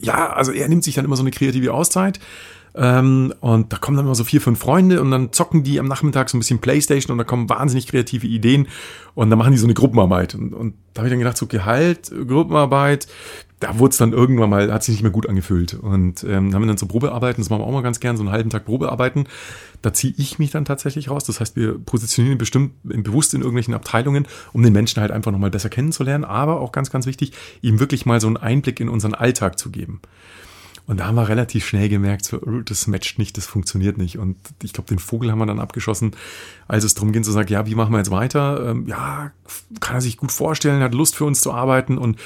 ja, 0.00 0.32
also 0.32 0.52
er 0.52 0.68
nimmt 0.68 0.84
sich 0.84 0.94
dann 0.94 1.04
immer 1.04 1.16
so 1.16 1.22
eine 1.22 1.30
kreative 1.30 1.72
Auszeit. 1.72 2.18
Ähm, 2.74 3.34
und 3.40 3.72
da 3.72 3.76
kommen 3.76 3.96
dann 3.96 4.06
immer 4.06 4.14
so 4.14 4.24
vier, 4.24 4.40
fünf 4.40 4.58
Freunde 4.58 5.00
und 5.00 5.10
dann 5.10 5.32
zocken 5.32 5.62
die 5.62 5.80
am 5.80 5.86
Nachmittag 5.86 6.30
so 6.30 6.36
ein 6.36 6.40
bisschen 6.40 6.60
Playstation 6.60 7.12
und 7.12 7.18
da 7.18 7.24
kommen 7.24 7.48
wahnsinnig 7.48 7.86
kreative 7.86 8.26
Ideen 8.26 8.68
und 9.14 9.30
dann 9.30 9.38
machen 9.38 9.52
die 9.52 9.58
so 9.58 9.66
eine 9.66 9.74
Gruppenarbeit. 9.74 10.34
Und, 10.34 10.54
und 10.54 10.74
da 10.94 11.00
habe 11.00 11.08
ich 11.08 11.12
dann 11.12 11.18
gedacht, 11.18 11.36
so 11.36 11.46
Gehalt, 11.46 12.10
Gruppenarbeit, 12.10 13.08
da 13.60 13.78
wurde 13.78 13.92
es 13.92 13.98
dann 13.98 14.12
irgendwann 14.12 14.48
mal, 14.48 14.72
hat 14.72 14.82
sich 14.82 14.94
nicht 14.94 15.02
mehr 15.02 15.12
gut 15.12 15.28
angefühlt. 15.28 15.74
Und 15.74 16.24
ähm, 16.24 16.54
haben 16.54 16.62
wir 16.62 16.66
dann 16.66 16.78
so 16.78 16.86
Probearbeiten, 16.86 17.42
das 17.42 17.50
machen 17.50 17.60
wir 17.60 17.66
auch 17.66 17.72
mal 17.72 17.82
ganz 17.82 18.00
gern, 18.00 18.16
so 18.16 18.22
einen 18.22 18.32
halben 18.32 18.48
Tag 18.48 18.64
Probearbeiten. 18.64 19.26
Da 19.82 19.92
ziehe 19.92 20.14
ich 20.16 20.38
mich 20.38 20.50
dann 20.50 20.64
tatsächlich 20.64 21.10
raus. 21.10 21.24
Das 21.24 21.40
heißt, 21.40 21.56
wir 21.56 21.78
positionieren 21.78 22.38
bestimmt 22.38 22.72
bewusst 22.82 23.34
in 23.34 23.40
irgendwelchen 23.40 23.74
Abteilungen, 23.74 24.26
um 24.54 24.62
den 24.62 24.72
Menschen 24.72 25.00
halt 25.00 25.10
einfach 25.10 25.30
nochmal 25.30 25.50
besser 25.50 25.68
kennenzulernen, 25.68 26.24
aber 26.24 26.60
auch 26.60 26.72
ganz, 26.72 26.90
ganz 26.90 27.04
wichtig, 27.04 27.32
ihm 27.60 27.80
wirklich 27.80 28.06
mal 28.06 28.20
so 28.20 28.28
einen 28.28 28.38
Einblick 28.38 28.80
in 28.80 28.88
unseren 28.88 29.14
Alltag 29.14 29.58
zu 29.58 29.70
geben. 29.70 30.00
Und 30.90 30.98
da 30.98 31.06
haben 31.06 31.14
wir 31.14 31.28
relativ 31.28 31.64
schnell 31.64 31.88
gemerkt, 31.88 32.24
so, 32.24 32.42
oh, 32.44 32.62
das 32.64 32.88
matcht 32.88 33.20
nicht, 33.20 33.36
das 33.36 33.46
funktioniert 33.46 33.96
nicht. 33.96 34.18
Und 34.18 34.36
ich 34.60 34.72
glaube, 34.72 34.88
den 34.88 34.98
Vogel 34.98 35.30
haben 35.30 35.38
wir 35.38 35.46
dann 35.46 35.60
abgeschossen, 35.60 36.16
als 36.66 36.82
es 36.82 36.94
darum 36.94 37.12
ging 37.12 37.22
zu 37.22 37.30
sagen, 37.30 37.48
ja, 37.48 37.64
wie 37.64 37.76
machen 37.76 37.92
wir 37.92 37.98
jetzt 37.98 38.10
weiter? 38.10 38.70
Ähm, 38.70 38.88
ja, 38.88 39.30
kann 39.78 39.94
er 39.94 40.00
sich 40.00 40.16
gut 40.16 40.32
vorstellen, 40.32 40.82
hat 40.82 40.92
Lust 40.92 41.14
für 41.14 41.26
uns 41.26 41.42
zu 41.42 41.52
arbeiten 41.52 41.96
und 41.96 42.18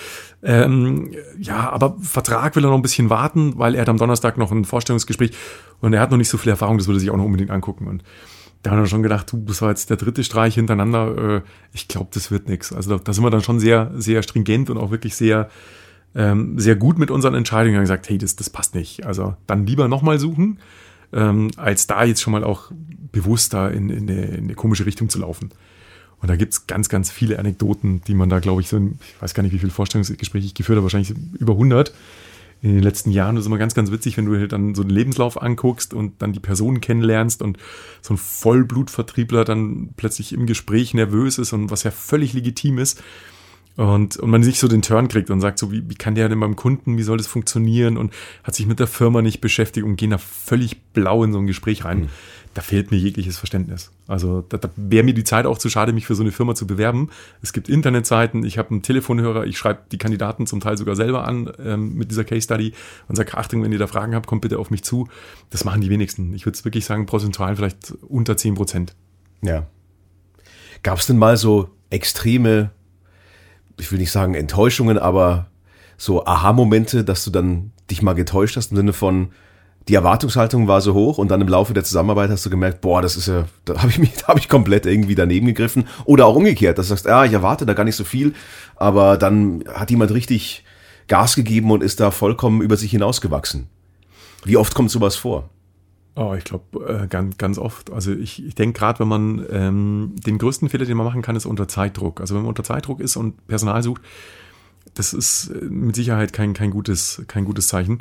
ähm, 0.42 1.10
ja, 1.38 1.68
aber 1.68 1.98
Vertrag 2.00 2.56
will 2.56 2.64
er 2.64 2.70
noch 2.70 2.76
ein 2.76 2.80
bisschen 2.82 3.10
warten, 3.10 3.58
weil 3.58 3.74
er 3.74 3.82
hat 3.82 3.90
am 3.90 3.98
Donnerstag 3.98 4.38
noch 4.38 4.50
ein 4.50 4.64
Vorstellungsgespräch 4.64 5.32
und 5.82 5.92
er 5.92 6.00
hat 6.00 6.10
noch 6.10 6.16
nicht 6.16 6.30
so 6.30 6.38
viel 6.38 6.48
Erfahrung, 6.48 6.78
das 6.78 6.86
würde 6.86 6.96
er 6.96 7.00
sich 7.00 7.10
auch 7.10 7.18
noch 7.18 7.26
unbedingt 7.26 7.50
angucken. 7.50 7.86
Und 7.86 8.02
da 8.62 8.70
haben 8.70 8.78
wir 8.78 8.86
schon 8.86 9.02
gedacht, 9.02 9.30
du, 9.30 9.44
das 9.44 9.60
war 9.60 9.68
jetzt 9.68 9.90
der 9.90 9.98
dritte 9.98 10.24
Streich 10.24 10.54
hintereinander. 10.54 11.36
Äh, 11.36 11.40
ich 11.74 11.86
glaube, 11.86 12.08
das 12.14 12.30
wird 12.30 12.48
nichts. 12.48 12.72
Also 12.72 12.96
da, 12.96 13.04
da 13.04 13.12
sind 13.12 13.24
wir 13.24 13.30
dann 13.30 13.42
schon 13.42 13.60
sehr, 13.60 13.92
sehr 13.96 14.22
stringent 14.22 14.70
und 14.70 14.78
auch 14.78 14.90
wirklich 14.90 15.16
sehr 15.16 15.50
ähm, 16.14 16.58
sehr 16.58 16.76
gut 16.76 16.98
mit 16.98 17.10
unseren 17.10 17.34
Entscheidungen 17.34 17.80
gesagt, 17.80 18.08
hey, 18.08 18.18
das, 18.18 18.36
das 18.36 18.50
passt 18.50 18.74
nicht. 18.74 19.04
Also 19.06 19.36
dann 19.46 19.66
lieber 19.66 19.88
nochmal 19.88 20.18
suchen, 20.18 20.58
ähm, 21.12 21.50
als 21.56 21.86
da 21.86 22.04
jetzt 22.04 22.22
schon 22.22 22.32
mal 22.32 22.44
auch 22.44 22.70
bewusster 23.12 23.70
in, 23.72 23.90
in, 23.90 24.10
eine, 24.10 24.24
in 24.26 24.44
eine 24.44 24.54
komische 24.54 24.86
Richtung 24.86 25.08
zu 25.08 25.18
laufen. 25.18 25.50
Und 26.20 26.28
da 26.28 26.36
gibt's 26.36 26.66
ganz, 26.66 26.88
ganz 26.88 27.10
viele 27.10 27.38
Anekdoten, 27.38 28.00
die 28.06 28.14
man 28.14 28.28
da, 28.28 28.38
glaube 28.38 28.60
ich, 28.62 28.68
so 28.68 28.76
in, 28.76 28.98
ich 29.00 29.22
weiß 29.22 29.34
gar 29.34 29.42
nicht, 29.42 29.52
wie 29.52 29.58
viele 29.58 29.72
Vorstellungsgespräche 29.72 30.46
ich 30.46 30.54
geführt 30.54 30.76
habe, 30.76 30.84
wahrscheinlich 30.84 31.14
über 31.38 31.52
100 31.52 31.92
in 32.62 32.72
den 32.72 32.82
letzten 32.82 33.10
Jahren. 33.10 33.36
Das 33.36 33.42
ist 33.42 33.46
immer 33.46 33.58
ganz, 33.58 33.74
ganz 33.74 33.90
witzig, 33.90 34.16
wenn 34.16 34.24
du 34.24 34.38
halt 34.38 34.52
dann 34.52 34.74
so 34.74 34.80
einen 34.80 34.90
Lebenslauf 34.90 35.42
anguckst 35.42 35.92
und 35.92 36.22
dann 36.22 36.32
die 36.32 36.40
Personen 36.40 36.80
kennenlernst 36.80 37.42
und 37.42 37.58
so 38.00 38.14
ein 38.14 38.16
Vollblutvertriebler 38.16 39.44
dann 39.44 39.90
plötzlich 39.98 40.32
im 40.32 40.46
Gespräch 40.46 40.94
nervös 40.94 41.36
ist 41.36 41.52
und 41.52 41.70
was 41.70 41.82
ja 41.82 41.90
völlig 41.90 42.32
legitim 42.32 42.78
ist. 42.78 43.02
Und, 43.76 44.16
und 44.18 44.30
man 44.30 44.44
sich 44.44 44.60
so 44.60 44.68
den 44.68 44.82
Turn 44.82 45.08
kriegt 45.08 45.30
und 45.30 45.40
sagt 45.40 45.58
so, 45.58 45.72
wie, 45.72 45.88
wie 45.88 45.96
kann 45.96 46.14
der 46.14 46.28
denn 46.28 46.38
beim 46.38 46.54
Kunden, 46.54 46.96
wie 46.96 47.02
soll 47.02 47.16
das 47.16 47.26
funktionieren 47.26 47.96
und 47.96 48.12
hat 48.44 48.54
sich 48.54 48.66
mit 48.66 48.78
der 48.78 48.86
Firma 48.86 49.20
nicht 49.20 49.40
beschäftigt 49.40 49.84
und 49.84 49.96
gehen 49.96 50.10
da 50.10 50.18
völlig 50.18 50.80
blau 50.92 51.24
in 51.24 51.32
so 51.32 51.40
ein 51.40 51.46
Gespräch 51.46 51.84
rein. 51.84 52.02
Mhm. 52.02 52.08
Da 52.54 52.62
fehlt 52.62 52.92
mir 52.92 52.98
jegliches 52.98 53.36
Verständnis. 53.36 53.90
Also 54.06 54.42
da, 54.42 54.58
da 54.58 54.70
wäre 54.76 55.02
mir 55.02 55.12
die 55.12 55.24
Zeit 55.24 55.44
auch 55.44 55.58
zu 55.58 55.68
schade, 55.68 55.92
mich 55.92 56.06
für 56.06 56.14
so 56.14 56.22
eine 56.22 56.30
Firma 56.30 56.54
zu 56.54 56.68
bewerben. 56.68 57.10
Es 57.42 57.52
gibt 57.52 57.68
Internetseiten, 57.68 58.44
ich 58.44 58.58
habe 58.58 58.70
einen 58.70 58.82
Telefonhörer, 58.82 59.44
ich 59.44 59.58
schreibe 59.58 59.80
die 59.90 59.98
Kandidaten 59.98 60.46
zum 60.46 60.60
Teil 60.60 60.78
sogar 60.78 60.94
selber 60.94 61.26
an 61.26 61.50
ähm, 61.58 61.96
mit 61.96 62.12
dieser 62.12 62.22
Case 62.22 62.42
Study 62.42 62.74
und 63.08 63.16
sage, 63.16 63.36
Achtung, 63.36 63.64
wenn 63.64 63.72
ihr 63.72 63.78
da 63.80 63.88
Fragen 63.88 64.14
habt, 64.14 64.28
kommt 64.28 64.42
bitte 64.42 64.60
auf 64.60 64.70
mich 64.70 64.84
zu. 64.84 65.08
Das 65.50 65.64
machen 65.64 65.80
die 65.80 65.90
wenigsten. 65.90 66.32
Ich 66.32 66.46
würde 66.46 66.54
es 66.54 66.64
wirklich 66.64 66.84
sagen, 66.84 67.06
prozentual 67.06 67.56
vielleicht 67.56 67.92
unter 68.02 68.36
10 68.36 68.54
Prozent. 68.54 68.94
Ja. 69.42 69.66
Gab 70.84 70.98
es 71.00 71.06
denn 71.06 71.18
mal 71.18 71.36
so 71.36 71.70
extreme 71.90 72.70
ich 73.78 73.90
will 73.90 73.98
nicht 73.98 74.12
sagen 74.12 74.34
Enttäuschungen, 74.34 74.98
aber 74.98 75.46
so 75.96 76.24
Aha-Momente, 76.26 77.04
dass 77.04 77.24
du 77.24 77.30
dann 77.30 77.72
dich 77.90 78.02
mal 78.02 78.14
getäuscht 78.14 78.56
hast 78.56 78.70
im 78.70 78.76
Sinne 78.76 78.92
von, 78.92 79.30
die 79.88 79.94
Erwartungshaltung 79.94 80.66
war 80.66 80.80
so 80.80 80.94
hoch 80.94 81.18
und 81.18 81.28
dann 81.28 81.42
im 81.42 81.48
Laufe 81.48 81.74
der 81.74 81.84
Zusammenarbeit 81.84 82.30
hast 82.30 82.46
du 82.46 82.50
gemerkt, 82.50 82.80
boah, 82.80 83.02
das 83.02 83.16
ist 83.16 83.28
ja, 83.28 83.44
da 83.66 83.78
habe 83.78 83.88
ich 83.90 83.98
mich, 83.98 84.14
da 84.20 84.28
habe 84.28 84.38
ich 84.38 84.48
komplett 84.48 84.86
irgendwie 84.86 85.14
daneben 85.14 85.46
gegriffen. 85.46 85.86
Oder 86.04 86.26
auch 86.26 86.36
umgekehrt, 86.36 86.78
dass 86.78 86.86
du 86.86 86.90
sagst, 86.90 87.06
ja, 87.06 87.24
ich 87.24 87.32
erwarte 87.32 87.66
da 87.66 87.74
gar 87.74 87.84
nicht 87.84 87.96
so 87.96 88.04
viel, 88.04 88.34
aber 88.76 89.18
dann 89.18 89.64
hat 89.72 89.90
jemand 89.90 90.12
richtig 90.12 90.64
Gas 91.06 91.36
gegeben 91.36 91.70
und 91.70 91.82
ist 91.82 92.00
da 92.00 92.10
vollkommen 92.10 92.62
über 92.62 92.76
sich 92.76 92.92
hinausgewachsen. 92.92 93.68
Wie 94.44 94.56
oft 94.56 94.74
kommt 94.74 94.90
sowas 94.90 95.16
vor? 95.16 95.50
Oh, 96.16 96.34
ich 96.38 96.44
glaube, 96.44 96.86
äh, 96.86 97.06
ganz, 97.08 97.38
ganz 97.38 97.58
oft. 97.58 97.90
Also 97.90 98.12
ich, 98.12 98.44
ich 98.44 98.54
denke 98.54 98.78
gerade, 98.78 99.00
wenn 99.00 99.08
man 99.08 99.44
ähm, 99.50 100.14
den 100.14 100.38
größten 100.38 100.68
Fehler, 100.68 100.84
den 100.84 100.96
man 100.96 101.06
machen 101.06 101.22
kann, 101.22 101.34
ist 101.34 101.46
unter 101.46 101.66
Zeitdruck. 101.66 102.20
Also 102.20 102.34
wenn 102.34 102.42
man 102.42 102.50
unter 102.50 102.62
Zeitdruck 102.62 103.00
ist 103.00 103.16
und 103.16 103.46
Personal 103.48 103.82
sucht, 103.82 104.02
das 104.94 105.12
ist 105.12 105.48
äh, 105.48 105.64
mit 105.64 105.96
Sicherheit 105.96 106.32
kein, 106.32 106.54
kein, 106.54 106.70
gutes, 106.70 107.22
kein 107.26 107.44
gutes 107.44 107.66
Zeichen 107.66 108.00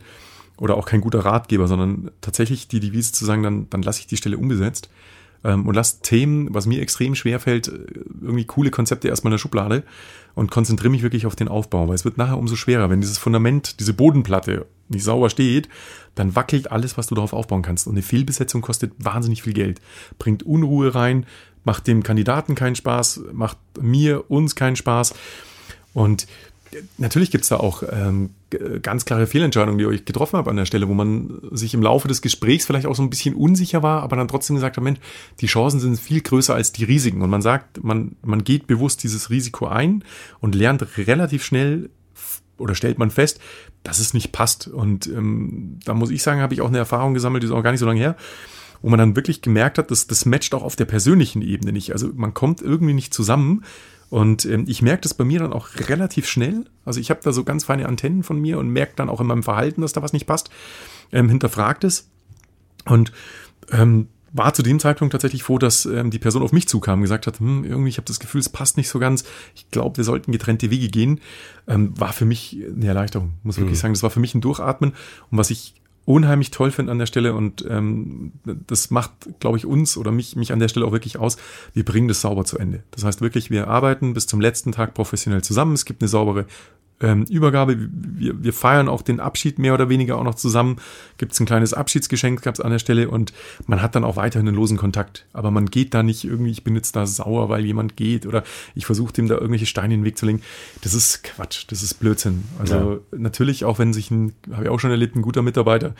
oder 0.57 0.77
auch 0.77 0.85
kein 0.85 1.01
guter 1.01 1.25
Ratgeber, 1.25 1.67
sondern 1.67 2.11
tatsächlich 2.21 2.67
die 2.67 2.79
Devise 2.79 3.13
zu 3.13 3.25
sagen, 3.25 3.41
dann, 3.41 3.69
dann 3.71 3.81
lasse 3.81 4.01
ich 4.01 4.07
die 4.07 4.17
Stelle 4.17 4.37
unbesetzt 4.37 4.89
ähm, 5.43 5.67
und 5.67 5.75
lasse 5.75 6.01
Themen, 6.01 6.53
was 6.53 6.65
mir 6.65 6.81
extrem 6.81 7.15
schwer 7.15 7.39
fällt, 7.39 7.67
äh, 7.67 7.85
irgendwie 8.21 8.45
coole 8.45 8.71
Konzepte 8.71 9.07
erstmal 9.07 9.31
in 9.31 9.35
der 9.35 9.39
Schublade 9.39 9.83
und 10.35 10.51
konzentriere 10.51 10.91
mich 10.91 11.03
wirklich 11.03 11.25
auf 11.25 11.35
den 11.35 11.47
Aufbau, 11.47 11.87
weil 11.87 11.95
es 11.95 12.05
wird 12.05 12.17
nachher 12.17 12.37
umso 12.37 12.55
schwerer, 12.55 12.89
wenn 12.89 13.01
dieses 13.01 13.17
Fundament, 13.17 13.79
diese 13.79 13.93
Bodenplatte 13.93 14.65
nicht 14.89 15.03
sauber 15.03 15.29
steht, 15.29 15.69
dann 16.15 16.35
wackelt 16.35 16.71
alles, 16.71 16.97
was 16.97 17.07
du 17.07 17.15
darauf 17.15 17.33
aufbauen 17.33 17.61
kannst. 17.61 17.87
Und 17.87 17.93
eine 17.93 18.01
Fehlbesetzung 18.01 18.61
kostet 18.61 18.93
wahnsinnig 18.97 19.43
viel 19.43 19.53
Geld, 19.53 19.81
bringt 20.19 20.43
Unruhe 20.43 20.93
rein, 20.95 21.25
macht 21.63 21.87
dem 21.87 22.03
Kandidaten 22.03 22.55
keinen 22.55 22.75
Spaß, 22.75 23.21
macht 23.33 23.57
mir, 23.79 24.29
uns 24.29 24.55
keinen 24.55 24.75
Spaß. 24.75 25.13
Und 25.93 26.27
natürlich 26.97 27.31
gibt 27.31 27.43
es 27.43 27.49
da 27.49 27.57
auch 27.57 27.83
ähm, 27.91 28.31
ganz 28.81 29.05
klare 29.05 29.27
Fehlentscheidungen, 29.27 29.77
die 29.77 29.95
ich 29.95 30.05
getroffen 30.05 30.37
habe 30.37 30.49
an 30.49 30.57
der 30.57 30.65
Stelle, 30.65 30.87
wo 30.87 30.93
man 30.93 31.39
sich 31.51 31.73
im 31.73 31.81
Laufe 31.81 32.07
des 32.07 32.21
Gesprächs 32.21 32.65
vielleicht 32.65 32.85
auch 32.85 32.95
so 32.95 33.03
ein 33.03 33.09
bisschen 33.09 33.35
unsicher 33.35 33.83
war, 33.83 34.03
aber 34.03 34.15
dann 34.15 34.27
trotzdem 34.27 34.55
gesagt 34.55 34.77
hat, 34.77 34.83
Mensch, 34.83 34.99
die 35.39 35.47
Chancen 35.47 35.79
sind 35.79 35.99
viel 35.99 36.21
größer 36.21 36.53
als 36.53 36.71
die 36.71 36.83
Risiken. 36.83 37.21
Und 37.21 37.29
man 37.29 37.41
sagt, 37.41 37.83
man, 37.83 38.15
man 38.21 38.43
geht 38.43 38.67
bewusst 38.67 39.03
dieses 39.03 39.29
Risiko 39.29 39.67
ein 39.67 40.03
und 40.39 40.55
lernt 40.55 40.97
relativ 40.97 41.43
schnell 41.43 41.89
oder 42.57 42.75
stellt 42.75 42.99
man 42.99 43.11
fest, 43.11 43.39
dass 43.83 43.99
es 43.99 44.13
nicht 44.13 44.31
passt. 44.31 44.67
Und 44.67 45.07
ähm, 45.07 45.79
da 45.85 45.93
muss 45.93 46.11
ich 46.11 46.23
sagen, 46.23 46.41
habe 46.41 46.53
ich 46.53 46.61
auch 46.61 46.69
eine 46.69 46.77
Erfahrung 46.77 47.13
gesammelt, 47.13 47.43
die 47.43 47.47
ist 47.47 47.53
auch 47.53 47.63
gar 47.63 47.71
nicht 47.71 47.79
so 47.79 47.85
lange 47.85 47.99
her, 47.99 48.15
wo 48.81 48.89
man 48.89 48.99
dann 48.99 49.15
wirklich 49.15 49.41
gemerkt 49.41 49.77
hat, 49.77 49.91
dass 49.91 50.07
das 50.07 50.25
matcht 50.25 50.53
auch 50.53 50.63
auf 50.63 50.75
der 50.75 50.85
persönlichen 50.85 51.41
Ebene 51.41 51.71
nicht. 51.71 51.91
Also 51.91 52.09
man 52.15 52.33
kommt 52.33 52.61
irgendwie 52.61 52.93
nicht 52.93 53.13
zusammen. 53.13 53.63
Und 54.13 54.45
ähm, 54.45 54.65
ich 54.67 54.83
merke 54.83 55.01
das 55.01 55.15
bei 55.15 55.23
mir 55.23 55.39
dann 55.39 55.53
auch 55.53 55.69
relativ 55.89 56.27
schnell. 56.27 56.65
Also 56.85 56.99
ich 56.99 57.09
habe 57.09 57.21
da 57.23 57.33
so 57.33 57.43
ganz 57.43 57.63
feine 57.63 57.87
Antennen 57.87 58.21
von 58.21 58.39
mir 58.39 58.59
und 58.59 58.69
merke 58.69 58.93
dann 58.95 59.09
auch 59.09 59.19
in 59.19 59.25
meinem 59.25 59.41
Verhalten, 59.41 59.81
dass 59.81 59.93
da 59.93 60.03
was 60.03 60.13
nicht 60.13 60.27
passt. 60.27 60.51
Ähm, 61.11 61.29
hinterfragt 61.29 61.83
es. 61.83 62.11
Und 62.85 63.11
ähm, 63.71 64.09
war 64.31 64.53
zu 64.53 64.61
dem 64.61 64.79
Zeitpunkt 64.79 65.13
tatsächlich 65.13 65.41
froh, 65.41 65.57
dass 65.57 65.87
ähm, 65.87 66.11
die 66.11 66.19
Person 66.19 66.43
auf 66.43 66.51
mich 66.51 66.67
zukam 66.67 66.99
und 66.99 67.01
gesagt 67.01 67.25
hat, 67.25 67.39
hm, 67.39 67.65
irgendwie, 67.65 67.89
ich 67.89 67.97
habe 67.97 68.05
das 68.05 68.19
Gefühl, 68.19 68.41
es 68.41 68.49
passt 68.49 68.77
nicht 68.77 68.87
so 68.87 68.99
ganz. 68.99 69.23
Ich 69.55 69.71
glaube, 69.71 69.97
wir 69.97 70.03
sollten 70.03 70.31
getrennte 70.31 70.69
Wege 70.69 70.89
gehen. 70.89 71.19
Ähm, 71.65 71.99
war 71.99 72.13
für 72.13 72.25
mich 72.25 72.55
eine 72.67 72.85
Erleichterung, 72.85 73.33
muss 73.41 73.57
wirklich 73.57 73.79
mhm. 73.79 73.81
sagen. 73.81 73.93
Das 73.95 74.03
war 74.03 74.11
für 74.11 74.19
mich 74.19 74.35
ein 74.35 74.41
Durchatmen. 74.41 74.91
Und 75.31 75.37
was 75.39 75.49
ich 75.49 75.73
unheimlich 76.05 76.51
toll 76.51 76.71
finde 76.71 76.91
an 76.91 76.99
der 76.99 77.05
Stelle 77.05 77.33
und 77.33 77.65
ähm, 77.69 78.33
das 78.43 78.91
macht, 78.91 79.11
glaube 79.39 79.57
ich, 79.57 79.65
uns 79.65 79.97
oder 79.97 80.11
mich, 80.11 80.35
mich 80.35 80.51
an 80.51 80.59
der 80.59 80.67
Stelle 80.67 80.85
auch 80.85 80.91
wirklich 80.91 81.17
aus. 81.17 81.37
Wir 81.73 81.85
bringen 81.85 82.07
das 82.07 82.21
sauber 82.21 82.45
zu 82.45 82.57
Ende. 82.57 82.83
Das 82.91 83.03
heißt 83.03 83.21
wirklich, 83.21 83.49
wir 83.49 83.67
arbeiten 83.67 84.13
bis 84.13 84.27
zum 84.27 84.41
letzten 84.41 84.71
Tag 84.71 84.93
professionell 84.93 85.43
zusammen. 85.43 85.73
Es 85.73 85.85
gibt 85.85 86.01
eine 86.01 86.09
saubere 86.09 86.45
ähm, 87.03 87.23
Übergabe. 87.23 87.77
Wir, 87.77 88.41
wir 88.43 88.53
feiern 88.53 88.87
auch 88.87 89.01
den 89.01 89.19
Abschied 89.19 89.59
mehr 89.59 89.73
oder 89.73 89.89
weniger 89.89 90.17
auch 90.17 90.23
noch 90.23 90.35
zusammen. 90.35 90.77
Gibt 91.17 91.33
es 91.33 91.39
ein 91.39 91.45
kleines 91.45 91.73
Abschiedsgeschenk, 91.73 92.41
gab 92.41 92.55
es 92.55 92.61
an 92.61 92.71
der 92.71 92.79
Stelle 92.79 93.09
und 93.09 93.33
man 93.67 93.81
hat 93.81 93.95
dann 93.95 94.03
auch 94.03 94.15
weiterhin 94.15 94.47
einen 94.47 94.57
losen 94.57 94.77
Kontakt. 94.77 95.25
Aber 95.33 95.51
man 95.51 95.67
geht 95.67 95.93
da 95.93 96.01
nicht 96.01 96.23
irgendwie, 96.23 96.51
ich 96.51 96.63
bin 96.63 96.75
jetzt 96.75 96.95
da 96.95 97.05
sauer, 97.05 97.49
weil 97.49 97.65
jemand 97.65 97.97
geht 97.97 98.25
oder 98.25 98.43
ich 98.73 98.85
versuche 98.85 99.13
dem 99.13 99.27
da 99.27 99.35
irgendwelche 99.35 99.65
Steine 99.65 99.93
in 99.93 99.99
den 99.99 100.05
Weg 100.05 100.17
zu 100.17 100.25
legen. 100.25 100.41
Das 100.81 100.93
ist 100.93 101.23
Quatsch, 101.23 101.65
das 101.67 101.83
ist 101.83 101.95
Blödsinn. 101.95 102.45
Also 102.57 102.75
ja. 103.11 103.17
natürlich, 103.17 103.65
auch 103.65 103.77
wenn 103.77 103.93
sich 103.93 104.09
ein, 104.09 104.33
habe 104.51 104.63
ich 104.63 104.69
auch 104.69 104.79
schon 104.79 104.91
erlebt, 104.91 105.15
ein 105.15 105.21
guter 105.21 105.41
Mitarbeiter 105.41 105.93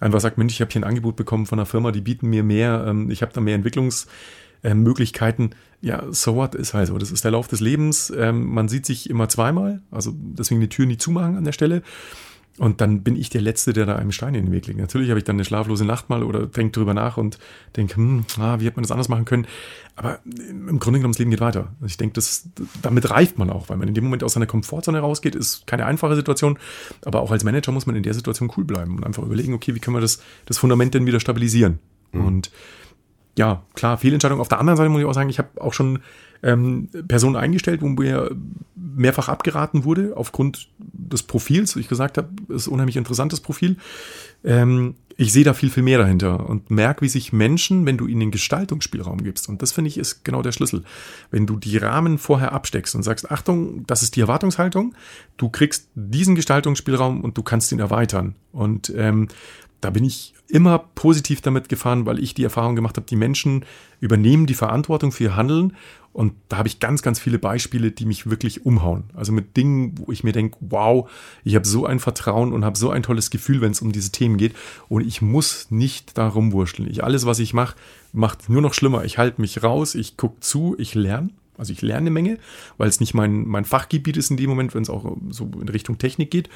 einfach 0.00 0.20
sagt, 0.20 0.38
Mensch, 0.38 0.54
ich 0.54 0.60
habe 0.60 0.70
hier 0.70 0.80
ein 0.80 0.88
Angebot 0.88 1.16
bekommen 1.16 1.46
von 1.46 1.58
einer 1.58 1.66
Firma, 1.66 1.92
die 1.92 2.00
bieten 2.00 2.28
mir 2.28 2.42
mehr, 2.42 2.84
ähm, 2.86 3.10
ich 3.10 3.22
habe 3.22 3.32
da 3.32 3.40
mehr 3.40 3.58
Entwicklungs- 3.58 4.06
äh. 4.64 4.74
Ja, 5.84 6.02
so 6.10 6.34
what 6.34 6.54
ist 6.54 6.72
halt 6.72 6.88
so. 6.88 6.96
Das 6.96 7.10
ist 7.10 7.24
der 7.24 7.32
Lauf 7.32 7.46
des 7.46 7.60
Lebens. 7.60 8.10
Ähm, 8.16 8.46
man 8.46 8.68
sieht 8.68 8.86
sich 8.86 9.10
immer 9.10 9.28
zweimal, 9.28 9.82
also 9.90 10.14
deswegen 10.16 10.62
die 10.62 10.70
Tür 10.70 10.86
nie 10.86 10.96
zumachen 10.96 11.36
an 11.36 11.44
der 11.44 11.52
Stelle. 11.52 11.82
Und 12.56 12.80
dann 12.80 13.02
bin 13.02 13.16
ich 13.16 13.28
der 13.28 13.42
Letzte, 13.42 13.74
der 13.74 13.84
da 13.84 13.96
einem 13.96 14.10
Stein 14.10 14.34
in 14.34 14.46
den 14.46 14.52
Weg 14.52 14.66
legt. 14.66 14.78
Natürlich 14.78 15.10
habe 15.10 15.18
ich 15.18 15.24
dann 15.24 15.36
eine 15.36 15.44
schlaflose 15.44 15.84
Nacht 15.84 16.08
mal 16.08 16.22
oder 16.22 16.46
denke 16.46 16.72
drüber 16.72 16.94
nach 16.94 17.18
und 17.18 17.38
denke, 17.76 17.96
hm, 17.96 18.24
ah, 18.38 18.60
wie 18.60 18.64
hätte 18.64 18.76
man 18.76 18.84
das 18.84 18.92
anders 18.92 19.10
machen 19.10 19.26
können? 19.26 19.46
Aber 19.94 20.20
im 20.24 20.78
Grunde 20.78 21.00
genommen, 21.00 21.12
das 21.12 21.18
Leben 21.18 21.32
geht 21.32 21.40
weiter. 21.40 21.74
Also 21.80 21.86
ich 21.86 21.96
denke, 21.98 22.14
das, 22.14 22.48
damit 22.80 23.10
reift 23.10 23.38
man 23.38 23.50
auch, 23.50 23.68
weil 23.68 23.76
man 23.76 23.88
in 23.88 23.92
dem 23.92 24.04
Moment 24.04 24.24
aus 24.24 24.32
seiner 24.32 24.46
Komfortzone 24.46 25.00
rausgeht, 25.00 25.34
ist 25.34 25.66
keine 25.66 25.84
einfache 25.84 26.16
Situation. 26.16 26.58
Aber 27.04 27.20
auch 27.20 27.30
als 27.30 27.44
Manager 27.44 27.72
muss 27.72 27.84
man 27.84 27.94
in 27.94 28.04
der 28.04 28.14
Situation 28.14 28.50
cool 28.56 28.64
bleiben 28.64 28.96
und 28.96 29.04
einfach 29.04 29.22
überlegen, 29.22 29.52
okay, 29.52 29.74
wie 29.74 29.80
können 29.80 29.96
wir 29.96 30.00
das, 30.00 30.22
das 30.46 30.56
Fundament 30.56 30.94
denn 30.94 31.04
wieder 31.04 31.20
stabilisieren? 31.20 31.78
Mhm. 32.12 32.24
Und 32.24 32.50
ja, 33.36 33.62
klar, 33.74 33.98
Fehlentscheidung. 33.98 34.40
Auf 34.40 34.48
der 34.48 34.60
anderen 34.60 34.76
Seite 34.76 34.90
muss 34.90 35.00
ich 35.00 35.06
auch 35.06 35.14
sagen, 35.14 35.30
ich 35.30 35.38
habe 35.38 35.60
auch 35.60 35.72
schon 35.72 36.00
ähm, 36.42 36.88
Personen 37.08 37.36
eingestellt, 37.36 37.82
wo 37.82 37.88
mir 37.88 38.30
mehrfach 38.76 39.28
abgeraten 39.28 39.84
wurde, 39.84 40.12
aufgrund 40.14 40.68
des 40.78 41.22
Profils. 41.22 41.74
Ich 41.76 41.88
gesagt 41.88 42.18
habe, 42.18 42.28
ist 42.48 42.66
ein 42.66 42.72
unheimlich 42.72 42.96
interessantes 42.96 43.40
Profil. 43.40 43.76
Ähm, 44.44 44.94
ich 45.16 45.32
sehe 45.32 45.44
da 45.44 45.54
viel, 45.54 45.70
viel 45.70 45.82
mehr 45.82 45.98
dahinter 45.98 46.48
und 46.48 46.70
merke, 46.70 47.02
wie 47.02 47.08
sich 47.08 47.32
Menschen, 47.32 47.86
wenn 47.86 47.96
du 47.96 48.06
ihnen 48.06 48.30
Gestaltungsspielraum 48.30 49.22
gibst, 49.22 49.48
und 49.48 49.62
das 49.62 49.72
finde 49.72 49.88
ich 49.88 49.96
ist 49.96 50.24
genau 50.24 50.42
der 50.42 50.52
Schlüssel, 50.52 50.82
wenn 51.30 51.46
du 51.46 51.56
die 51.56 51.76
Rahmen 51.76 52.18
vorher 52.18 52.52
absteckst 52.52 52.94
und 52.94 53.04
sagst, 53.04 53.30
Achtung, 53.30 53.86
das 53.86 54.02
ist 54.02 54.16
die 54.16 54.20
Erwartungshaltung, 54.20 54.94
du 55.36 55.48
kriegst 55.48 55.88
diesen 55.94 56.34
Gestaltungsspielraum 56.34 57.22
und 57.22 57.38
du 57.38 57.42
kannst 57.42 57.70
ihn 57.70 57.78
erweitern. 57.78 58.34
Und 58.52 58.92
ähm, 58.96 59.28
da 59.84 59.90
bin 59.90 60.04
ich 60.04 60.32
immer 60.48 60.78
positiv 60.78 61.42
damit 61.42 61.68
gefahren, 61.68 62.06
weil 62.06 62.18
ich 62.18 62.32
die 62.32 62.44
Erfahrung 62.44 62.74
gemacht 62.74 62.96
habe, 62.96 63.06
die 63.06 63.16
Menschen 63.16 63.66
übernehmen 64.00 64.46
die 64.46 64.54
Verantwortung 64.54 65.12
für 65.12 65.24
ihr 65.24 65.36
Handeln. 65.36 65.76
Und 66.14 66.32
da 66.48 66.58
habe 66.58 66.68
ich 66.68 66.80
ganz, 66.80 67.02
ganz 67.02 67.18
viele 67.18 67.38
Beispiele, 67.38 67.90
die 67.90 68.06
mich 68.06 68.30
wirklich 68.30 68.64
umhauen. 68.64 69.04
Also 69.14 69.32
mit 69.32 69.56
Dingen, 69.56 69.94
wo 69.98 70.10
ich 70.12 70.24
mir 70.24 70.32
denke, 70.32 70.56
wow, 70.60 71.10
ich 71.42 71.54
habe 71.54 71.66
so 71.66 71.84
ein 71.84 71.98
Vertrauen 71.98 72.52
und 72.52 72.64
habe 72.64 72.78
so 72.78 72.90
ein 72.90 73.02
tolles 73.02 73.30
Gefühl, 73.30 73.60
wenn 73.60 73.72
es 73.72 73.82
um 73.82 73.92
diese 73.92 74.10
Themen 74.10 74.38
geht. 74.38 74.54
Und 74.88 75.06
ich 75.06 75.20
muss 75.20 75.70
nicht 75.70 76.16
da 76.16 76.28
rumwurschteln. 76.28 76.88
Ich, 76.88 77.04
alles, 77.04 77.26
was 77.26 77.40
ich 77.40 77.52
mache, 77.52 77.76
macht 78.12 78.48
nur 78.48 78.62
noch 78.62 78.74
schlimmer. 78.74 79.04
Ich 79.04 79.18
halte 79.18 79.40
mich 79.40 79.62
raus, 79.62 79.94
ich 79.94 80.16
gucke 80.16 80.40
zu, 80.40 80.76
ich 80.78 80.94
lerne. 80.94 81.28
Also 81.58 81.72
ich 81.72 81.82
lerne 81.82 82.02
eine 82.02 82.10
Menge, 82.10 82.38
weil 82.78 82.88
es 82.88 83.00
nicht 83.00 83.14
mein, 83.14 83.46
mein 83.46 83.64
Fachgebiet 83.64 84.16
ist 84.16 84.30
in 84.30 84.36
dem 84.36 84.50
Moment, 84.50 84.74
wenn 84.74 84.82
es 84.82 84.90
auch 84.90 85.16
so 85.30 85.50
in 85.60 85.68
Richtung 85.68 85.98
Technik 85.98 86.30
geht. 86.30 86.48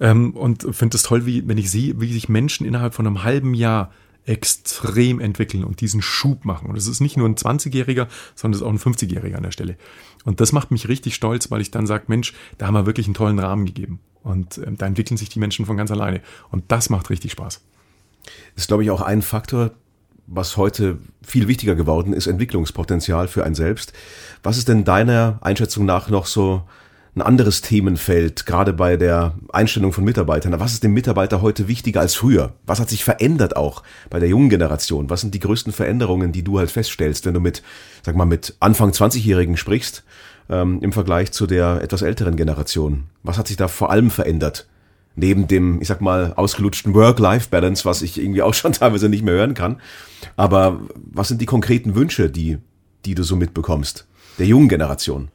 Ähm, 0.00 0.32
und 0.32 0.66
finde 0.74 0.96
es 0.96 1.02
toll, 1.02 1.26
wie, 1.26 1.46
wenn 1.46 1.58
ich 1.58 1.70
sehe, 1.70 2.00
wie 2.00 2.12
sich 2.12 2.28
Menschen 2.28 2.66
innerhalb 2.66 2.94
von 2.94 3.06
einem 3.06 3.22
halben 3.22 3.54
Jahr 3.54 3.92
extrem 4.26 5.20
entwickeln 5.20 5.64
und 5.64 5.80
diesen 5.80 6.00
Schub 6.00 6.44
machen. 6.44 6.68
Und 6.68 6.76
es 6.76 6.86
ist 6.86 7.00
nicht 7.00 7.16
nur 7.16 7.28
ein 7.28 7.36
20-Jähriger, 7.36 8.08
sondern 8.34 8.54
es 8.54 8.62
ist 8.62 8.66
auch 8.66 8.70
ein 8.70 8.94
50-Jähriger 8.94 9.36
an 9.36 9.42
der 9.42 9.50
Stelle. 9.50 9.76
Und 10.24 10.40
das 10.40 10.52
macht 10.52 10.70
mich 10.70 10.88
richtig 10.88 11.14
stolz, 11.14 11.50
weil 11.50 11.60
ich 11.60 11.70
dann 11.70 11.86
sage, 11.86 12.04
Mensch, 12.06 12.32
da 12.56 12.66
haben 12.66 12.74
wir 12.74 12.86
wirklich 12.86 13.06
einen 13.06 13.14
tollen 13.14 13.38
Rahmen 13.38 13.66
gegeben. 13.66 14.00
Und 14.22 14.58
ähm, 14.58 14.78
da 14.78 14.86
entwickeln 14.86 15.18
sich 15.18 15.28
die 15.28 15.38
Menschen 15.38 15.66
von 15.66 15.76
ganz 15.76 15.90
alleine. 15.90 16.22
Und 16.50 16.64
das 16.68 16.88
macht 16.88 17.10
richtig 17.10 17.32
Spaß. 17.32 17.60
Ist, 18.56 18.68
glaube 18.68 18.82
ich, 18.82 18.90
auch 18.90 19.02
ein 19.02 19.20
Faktor, 19.20 19.72
was 20.26 20.56
heute 20.56 20.98
viel 21.22 21.46
wichtiger 21.46 21.74
geworden 21.74 22.14
ist, 22.14 22.26
Entwicklungspotenzial 22.26 23.28
für 23.28 23.44
ein 23.44 23.54
selbst. 23.54 23.92
Was 24.42 24.56
ist 24.56 24.68
denn 24.68 24.84
deiner 24.84 25.38
Einschätzung 25.42 25.84
nach 25.84 26.08
noch 26.08 26.24
so 26.24 26.62
ein 27.16 27.22
anderes 27.22 27.60
Themenfeld, 27.60 28.44
gerade 28.44 28.72
bei 28.72 28.96
der 28.96 29.34
Einstellung 29.52 29.92
von 29.92 30.02
Mitarbeitern. 30.02 30.58
Was 30.58 30.72
ist 30.72 30.82
dem 30.82 30.94
Mitarbeiter 30.94 31.42
heute 31.42 31.68
wichtiger 31.68 32.00
als 32.00 32.14
früher? 32.16 32.54
Was 32.66 32.80
hat 32.80 32.90
sich 32.90 33.04
verändert 33.04 33.56
auch 33.56 33.84
bei 34.10 34.18
der 34.18 34.28
jungen 34.28 34.48
Generation? 34.48 35.10
Was 35.10 35.20
sind 35.20 35.32
die 35.32 35.40
größten 35.40 35.72
Veränderungen, 35.72 36.32
die 36.32 36.42
du 36.42 36.58
halt 36.58 36.72
feststellst, 36.72 37.24
wenn 37.24 37.34
du 37.34 37.40
mit, 37.40 37.62
sag 38.02 38.16
mal, 38.16 38.24
mit 38.24 38.56
Anfang 38.58 38.90
20-Jährigen 38.90 39.56
sprichst, 39.56 40.02
ähm, 40.48 40.80
im 40.82 40.92
Vergleich 40.92 41.30
zu 41.30 41.46
der 41.46 41.82
etwas 41.82 42.02
älteren 42.02 42.34
Generation? 42.34 43.04
Was 43.22 43.38
hat 43.38 43.46
sich 43.46 43.56
da 43.56 43.68
vor 43.68 43.90
allem 43.90 44.10
verändert? 44.10 44.66
Neben 45.14 45.46
dem, 45.46 45.80
ich 45.80 45.86
sag 45.86 46.00
mal, 46.00 46.32
ausgelutschten 46.34 46.94
Work-Life-Balance, 46.94 47.84
was 47.84 48.02
ich 48.02 48.18
irgendwie 48.18 48.42
auch 48.42 48.54
schon 48.54 48.72
teilweise 48.74 49.08
nicht 49.08 49.22
mehr 49.22 49.34
hören 49.34 49.54
kann. 49.54 49.80
Aber 50.34 50.80
was 50.96 51.28
sind 51.28 51.40
die 51.40 51.46
konkreten 51.46 51.94
Wünsche, 51.94 52.28
die, 52.28 52.58
die 53.04 53.14
du 53.14 53.22
so 53.22 53.36
mitbekommst? 53.36 54.08
Der 54.40 54.46
jungen 54.46 54.68
Generation? 54.68 55.28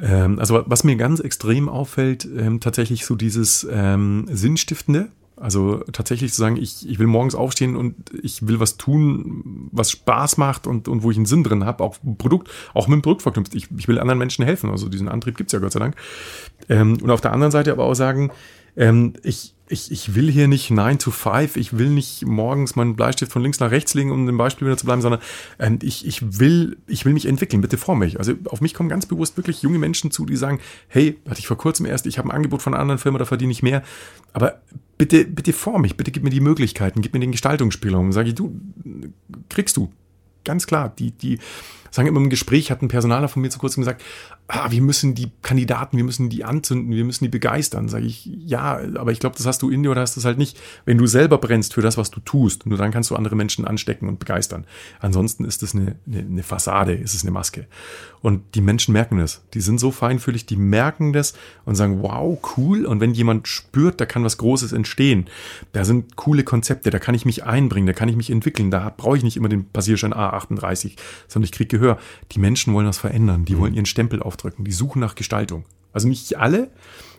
Ähm, 0.00 0.38
also 0.38 0.62
was 0.66 0.84
mir 0.84 0.96
ganz 0.96 1.20
extrem 1.20 1.68
auffällt, 1.68 2.28
ähm, 2.36 2.60
tatsächlich 2.60 3.04
so 3.04 3.14
dieses 3.14 3.66
ähm, 3.70 4.26
Sinnstiftende. 4.30 5.08
Also 5.36 5.78
tatsächlich 5.92 6.32
zu 6.32 6.40
sagen, 6.40 6.56
ich, 6.56 6.88
ich 6.88 7.00
will 7.00 7.08
morgens 7.08 7.34
aufstehen 7.34 7.74
und 7.74 7.96
ich 8.22 8.46
will 8.46 8.60
was 8.60 8.76
tun, 8.76 9.68
was 9.72 9.90
Spaß 9.90 10.36
macht 10.36 10.68
und, 10.68 10.86
und 10.86 11.02
wo 11.02 11.10
ich 11.10 11.16
einen 11.16 11.26
Sinn 11.26 11.42
drin 11.42 11.64
habe, 11.64 11.82
auch 11.82 11.96
Produkt, 12.18 12.50
auch 12.72 12.86
mit 12.86 12.98
dem 12.98 13.02
Produkt 13.02 13.22
verknüpft. 13.22 13.54
Ich, 13.56 13.68
ich 13.76 13.88
will 13.88 13.98
anderen 13.98 14.18
Menschen 14.18 14.44
helfen. 14.44 14.70
Also 14.70 14.88
diesen 14.88 15.08
Antrieb 15.08 15.36
gibt's 15.36 15.52
ja 15.52 15.58
Gott 15.58 15.72
sei 15.72 15.80
Dank. 15.80 15.96
Ähm, 16.68 16.98
und 17.02 17.10
auf 17.10 17.20
der 17.20 17.32
anderen 17.32 17.50
Seite 17.50 17.72
aber 17.72 17.84
auch 17.84 17.94
sagen, 17.94 18.30
ähm, 18.76 19.14
ich, 19.22 19.54
ich, 19.68 19.90
ich 19.90 20.14
will 20.14 20.30
hier 20.30 20.46
nicht 20.46 20.70
9 20.70 20.98
to 20.98 21.10
5, 21.10 21.56
ich 21.56 21.78
will 21.78 21.88
nicht 21.88 22.26
morgens 22.26 22.76
meinen 22.76 22.96
Bleistift 22.96 23.32
von 23.32 23.42
links 23.42 23.60
nach 23.60 23.70
rechts 23.70 23.94
legen, 23.94 24.10
um 24.10 24.26
dem 24.26 24.36
Beispiel 24.36 24.66
wieder 24.66 24.76
zu 24.76 24.84
bleiben, 24.84 25.00
sondern 25.00 25.20
ähm, 25.58 25.78
ich, 25.82 26.06
ich, 26.06 26.38
will, 26.38 26.76
ich 26.86 27.04
will 27.04 27.12
mich 27.12 27.26
entwickeln, 27.26 27.60
bitte 27.62 27.78
vor 27.78 27.96
mich. 27.96 28.18
Also 28.18 28.34
auf 28.46 28.60
mich 28.60 28.74
kommen 28.74 28.88
ganz 28.88 29.06
bewusst 29.06 29.36
wirklich 29.36 29.62
junge 29.62 29.78
Menschen 29.78 30.10
zu, 30.10 30.26
die 30.26 30.36
sagen, 30.36 30.60
hey, 30.88 31.18
hatte 31.28 31.40
ich 31.40 31.46
vor 31.46 31.56
kurzem 31.56 31.86
erst, 31.86 32.06
ich 32.06 32.18
habe 32.18 32.28
ein 32.28 32.32
Angebot 32.32 32.62
von 32.62 32.74
einer 32.74 32.82
anderen 32.82 32.98
Firma, 32.98 33.18
da 33.18 33.24
verdiene 33.24 33.52
ich 33.52 33.62
mehr, 33.62 33.82
aber 34.32 34.60
bitte, 34.98 35.24
bitte 35.24 35.52
vor 35.52 35.78
mich, 35.78 35.96
bitte 35.96 36.10
gib 36.10 36.24
mir 36.24 36.30
die 36.30 36.40
Möglichkeiten, 36.40 37.00
gib 37.00 37.14
mir 37.14 37.20
den 37.20 37.32
Gestaltungsspielraum. 37.32 38.12
Sage 38.12 38.28
ich, 38.28 38.34
du, 38.34 38.60
kriegst 39.48 39.76
du. 39.76 39.90
Ganz 40.44 40.66
klar, 40.66 40.92
die, 40.98 41.12
die, 41.12 41.38
sagen 41.94 42.08
immer 42.08 42.20
im 42.20 42.28
Gespräch, 42.28 42.72
hat 42.72 42.82
ein 42.82 42.88
Personaler 42.88 43.28
von 43.28 43.40
mir 43.40 43.50
zu 43.50 43.60
kurzem 43.60 43.82
gesagt, 43.82 44.02
ah, 44.48 44.72
wir 44.72 44.82
müssen 44.82 45.14
die 45.14 45.30
Kandidaten, 45.42 45.96
wir 45.96 46.02
müssen 46.02 46.28
die 46.28 46.42
anzünden, 46.44 46.90
wir 46.90 47.04
müssen 47.04 47.22
die 47.22 47.28
begeistern. 47.28 47.88
Sage 47.88 48.04
ich, 48.04 48.26
ja, 48.26 48.80
aber 48.96 49.12
ich 49.12 49.20
glaube, 49.20 49.36
das 49.36 49.46
hast 49.46 49.62
du 49.62 49.70
in 49.70 49.84
dir 49.84 49.92
oder 49.92 50.00
hast 50.00 50.16
du 50.16 50.20
es 50.20 50.24
halt 50.24 50.36
nicht. 50.36 50.58
Wenn 50.86 50.98
du 50.98 51.06
selber 51.06 51.38
brennst 51.38 51.72
für 51.72 51.82
das, 51.82 51.96
was 51.96 52.10
du 52.10 52.18
tust, 52.18 52.66
nur 52.66 52.78
dann 52.78 52.90
kannst 52.90 53.10
du 53.10 53.14
andere 53.14 53.36
Menschen 53.36 53.64
anstecken 53.64 54.08
und 54.08 54.18
begeistern. 54.18 54.66
Ansonsten 54.98 55.44
ist 55.44 55.62
es 55.62 55.76
eine, 55.76 55.94
eine, 56.06 56.18
eine 56.18 56.42
Fassade, 56.42 56.94
ist 56.94 57.14
es 57.14 57.22
eine 57.22 57.30
Maske. 57.30 57.68
Und 58.22 58.42
die 58.56 58.60
Menschen 58.60 58.92
merken 58.92 59.18
das. 59.18 59.44
Die 59.54 59.60
sind 59.60 59.78
so 59.78 59.92
feinfühlig, 59.92 60.46
die 60.46 60.56
merken 60.56 61.12
das 61.12 61.34
und 61.64 61.76
sagen, 61.76 62.02
wow, 62.02 62.36
cool. 62.56 62.86
Und 62.86 62.98
wenn 63.00 63.14
jemand 63.14 63.46
spürt, 63.46 64.00
da 64.00 64.06
kann 64.06 64.24
was 64.24 64.38
Großes 64.38 64.72
entstehen, 64.72 65.26
da 65.72 65.84
sind 65.84 66.16
coole 66.16 66.42
Konzepte, 66.42 66.90
da 66.90 66.98
kann 66.98 67.14
ich 67.14 67.24
mich 67.24 67.44
einbringen, 67.44 67.86
da 67.86 67.92
kann 67.92 68.08
ich 68.08 68.16
mich 68.16 68.30
entwickeln, 68.30 68.72
da 68.72 68.92
brauche 68.96 69.16
ich 69.16 69.22
nicht 69.22 69.36
immer 69.36 69.48
den 69.48 69.68
Passierschein 69.68 70.12
A38, 70.12 70.96
sondern 71.28 71.44
ich 71.44 71.52
kriege 71.52 71.78
Gehör. 71.78 71.83
Die 72.32 72.38
Menschen 72.38 72.74
wollen 72.74 72.86
was 72.86 72.98
verändern, 72.98 73.44
die 73.44 73.54
mhm. 73.54 73.60
wollen 73.60 73.74
ihren 73.74 73.86
Stempel 73.86 74.22
auf 74.22 74.34
aufdrücken. 74.34 74.64
Die 74.64 74.72
suchen 74.72 75.00
nach 75.00 75.14
Gestaltung. 75.14 75.64
Also 75.92 76.08
nicht 76.08 76.36
alle, 76.36 76.70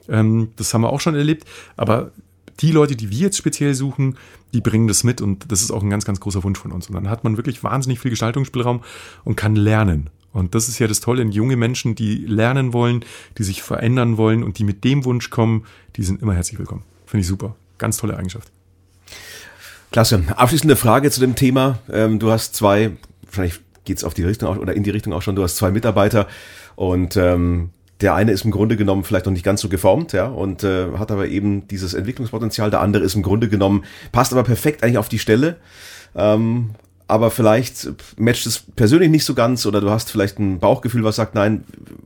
ähm, 0.10 0.50
das 0.58 0.74
haben 0.74 0.82
wir 0.82 0.92
auch 0.92 1.00
schon 1.00 1.16
erlebt, 1.16 1.46
aber 1.78 2.12
die 2.60 2.72
Leute, 2.72 2.96
die 2.96 3.10
wir 3.10 3.18
jetzt 3.18 3.38
speziell 3.38 3.74
suchen, 3.74 4.18
die 4.54 4.62
bringen 4.62 4.88
das 4.88 5.04
mit 5.04 5.22
und 5.22 5.52
das 5.52 5.62
ist 5.62 5.72
auch 5.72 5.84
ein 5.84 5.90
ganz, 5.90 6.06
ganz 6.06 6.20
großer 6.20 6.44
Wunsch 6.44 6.60
von 6.60 6.72
uns. 6.72 6.88
Und 6.88 6.96
dann 6.96 7.10
hat 7.10 7.24
man 7.24 7.38
wirklich 7.38 7.64
wahnsinnig 7.64 8.00
viel 8.00 8.12
Gestaltungsspielraum 8.12 8.82
und 9.24 9.36
kann 9.36 9.56
lernen. 9.56 10.10
Und 10.32 10.56
das 10.56 10.68
ist 10.68 10.80
ja 10.80 10.88
das 10.88 11.00
Tolle, 11.00 11.24
junge 11.24 11.56
Menschen, 11.56 11.96
die 11.96 12.18
lernen 12.26 12.74
wollen, 12.74 13.04
die 13.38 13.44
sich 13.44 13.62
verändern 13.62 14.18
wollen 14.18 14.44
und 14.44 14.60
die 14.60 14.64
mit 14.64 14.84
dem 14.84 15.06
Wunsch 15.06 15.30
kommen, 15.30 15.66
die 15.96 16.04
sind 16.04 16.22
immer 16.22 16.34
herzlich 16.34 16.60
willkommen. 16.60 16.84
Finde 17.06 17.22
ich 17.22 17.28
super. 17.28 17.56
Ganz 17.78 17.98
tolle 17.98 18.18
Eigenschaft. 18.18 18.52
Klasse. 19.92 20.24
Abschließende 20.36 20.76
Frage 20.76 21.12
zu 21.12 21.22
dem 21.22 21.36
Thema. 21.36 21.80
Ähm, 21.90 22.20
du 22.20 22.32
hast 22.32 22.56
zwei, 22.56 22.92
wahrscheinlich 23.24 23.62
geht 23.86 23.98
es 23.98 24.04
auf 24.04 24.14
die 24.14 24.24
Richtung 24.24 24.50
auch, 24.50 24.58
oder 24.58 24.74
in 24.74 24.84
die 24.84 24.90
Richtung 24.90 25.14
auch 25.14 25.22
schon, 25.22 25.36
du 25.36 25.44
hast 25.44 25.56
zwei 25.58 25.72
Mitarbeiter 25.72 26.28
und 26.76 27.16
ähm, 27.18 27.70
der 28.02 28.14
eine 28.14 28.32
ist 28.32 28.44
im 28.44 28.52
Grunde 28.52 28.76
genommen 28.76 29.04
vielleicht 29.04 29.26
noch 29.26 29.34
nicht 29.34 29.46
ganz 29.46 29.62
so 29.62 29.70
geformt, 29.70 30.12
ja, 30.12 30.28
und 30.28 30.64
äh, 30.64 30.92
hat 30.98 31.12
aber 31.12 31.28
eben 31.28 31.68
dieses 31.68 31.94
Entwicklungspotenzial. 31.94 32.70
Der 32.70 32.82
andere 32.82 33.04
ist 33.04 33.16
im 33.16 33.24
Grunde 33.24 33.48
genommen, 33.48 33.86
passt 34.12 34.34
aber 34.34 34.44
perfekt 34.44 34.84
eigentlich 34.84 34.98
auf 34.98 35.08
die 35.08 35.20
Stelle. 35.20 35.56
Ähm, 36.14 36.72
aber 37.08 37.30
vielleicht 37.30 37.88
matcht 38.18 38.48
es 38.48 38.64
persönlich 38.76 39.12
nicht 39.12 39.26
so 39.26 39.36
ganz 39.36 39.66
oder 39.66 39.80
du 39.80 39.92
hast 39.92 40.10
vielleicht 40.10 40.40
ein 40.40 40.60
Bauchgefühl, 40.60 41.04
was 41.04 41.18
sagt, 41.18 41.36
nein, 41.36 41.64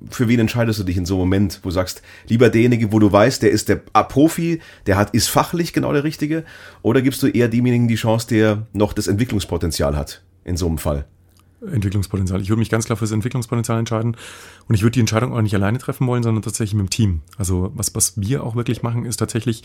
für 0.10 0.28
wen 0.28 0.42
entscheidest 0.42 0.80
du 0.80 0.84
dich 0.84 0.98
in 0.98 1.06
so 1.06 1.16
einem 1.16 1.22
Moment, 1.22 1.60
wo 1.64 1.70
du 1.70 1.74
sagst, 1.74 2.02
lieber 2.28 2.50
derjenige, 2.50 2.92
wo 2.92 3.00
du 3.00 3.10
weißt, 3.10 3.42
der 3.42 3.52
ist 3.52 3.70
der 3.70 3.78
Profi, 3.78 4.62
der 4.88 4.98
hat, 4.98 5.12
ist 5.12 5.30
fachlich 5.30 5.72
genau 5.72 5.94
der 5.94 6.04
Richtige, 6.04 6.44
oder 6.82 7.02
gibst 7.02 7.24
du 7.24 7.28
eher 7.28 7.48
demjenigen 7.48 7.88
die 7.88 7.96
Chance, 7.96 8.28
der 8.28 8.68
noch 8.74 8.92
das 8.92 9.08
Entwicklungspotenzial 9.08 9.96
hat 9.96 10.22
in 10.44 10.58
so 10.58 10.68
einem 10.68 10.78
Fall? 10.78 11.06
Entwicklungspotenzial. 11.62 12.42
Ich 12.42 12.50
würde 12.50 12.60
mich 12.60 12.70
ganz 12.70 12.86
klar 12.86 12.98
für 12.98 13.04
das 13.04 13.12
Entwicklungspotenzial 13.12 13.80
entscheiden. 13.80 14.16
Und 14.68 14.76
ich 14.76 14.82
würde 14.82 14.94
die 14.94 15.00
Entscheidung 15.00 15.34
auch 15.34 15.42
nicht 15.42 15.56
alleine 15.56 15.78
treffen 15.78 16.08
wollen, 16.08 16.24
sondern 16.24 16.42
tatsächlich 16.42 16.76
mit 16.76 16.88
dem 16.88 16.90
Team. 16.90 17.22
Also 17.38 17.72
was, 17.76 17.94
was 17.96 18.20
wir 18.20 18.44
auch 18.44 18.56
wirklich 18.56 18.84
machen, 18.84 19.06
ist 19.06 19.18
tatsächlich 19.18 19.64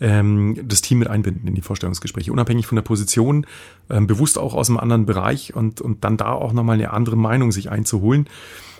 ähm, 0.00 0.58
das 0.64 0.80
Team 0.80 0.98
mit 0.98 1.08
einbinden 1.08 1.46
in 1.48 1.54
die 1.54 1.62
Vorstellungsgespräche, 1.62 2.32
unabhängig 2.32 2.66
von 2.66 2.76
der 2.76 2.82
Position, 2.82 3.46
ähm, 3.90 4.06
bewusst 4.06 4.38
auch 4.38 4.54
aus 4.54 4.68
einem 4.68 4.78
anderen 4.78 5.06
Bereich 5.06 5.54
und, 5.54 5.80
und 5.80 6.04
dann 6.04 6.16
da 6.16 6.32
auch 6.32 6.52
nochmal 6.52 6.74
eine 6.74 6.92
andere 6.92 7.16
Meinung 7.16 7.52
sich 7.52 7.70
einzuholen. 7.70 8.28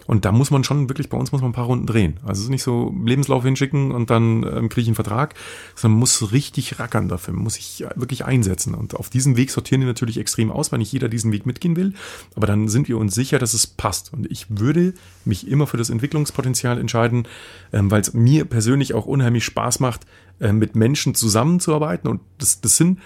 Und 0.08 0.24
da 0.24 0.32
muss 0.32 0.50
man 0.50 0.64
schon 0.64 0.88
wirklich, 0.88 1.10
bei 1.10 1.18
uns 1.18 1.32
muss 1.32 1.42
man 1.42 1.50
ein 1.50 1.54
paar 1.54 1.66
Runden 1.66 1.86
drehen. 1.86 2.14
Also 2.22 2.40
es 2.40 2.44
ist 2.44 2.48
nicht 2.48 2.62
so 2.62 2.94
Lebenslauf 3.04 3.44
hinschicken 3.44 3.92
und 3.92 4.08
dann 4.08 4.42
ähm, 4.42 4.70
kriege 4.70 4.80
ich 4.80 4.88
einen 4.88 4.94
Vertrag, 4.94 5.34
sondern 5.74 5.96
man 5.96 6.00
muss 6.00 6.32
richtig 6.32 6.78
rackern 6.78 7.08
dafür, 7.08 7.34
man 7.34 7.44
muss 7.44 7.54
sich 7.54 7.84
wirklich 7.94 8.24
einsetzen. 8.24 8.74
Und 8.74 8.94
auf 8.94 9.10
diesem 9.10 9.36
Weg 9.36 9.50
sortieren 9.50 9.82
die 9.82 9.86
natürlich 9.86 10.16
extrem 10.16 10.50
aus, 10.50 10.72
weil 10.72 10.78
nicht 10.78 10.90
jeder 10.90 11.10
diesen 11.10 11.30
Weg 11.30 11.44
mitgehen 11.44 11.76
will. 11.76 11.92
Aber 12.34 12.46
dann 12.46 12.68
sind 12.68 12.88
wir 12.88 12.96
uns 12.96 13.14
sicher, 13.14 13.38
dass 13.38 13.52
es 13.52 13.66
passt. 13.66 14.10
Und 14.14 14.30
ich 14.30 14.46
würde 14.48 14.94
mich 15.26 15.46
immer 15.46 15.66
für 15.66 15.76
das 15.76 15.90
Entwicklungspotenzial 15.90 16.78
entscheiden, 16.78 17.28
ähm, 17.74 17.90
weil 17.90 18.00
es 18.00 18.14
mir 18.14 18.46
persönlich 18.46 18.94
auch 18.94 19.04
unheimlich 19.04 19.44
Spaß 19.44 19.78
macht, 19.78 20.06
äh, 20.40 20.54
mit 20.54 20.74
Menschen 20.74 21.14
zusammenzuarbeiten. 21.14 22.08
Und 22.08 22.22
das, 22.38 22.62
das 22.62 22.78
sind 22.78 22.98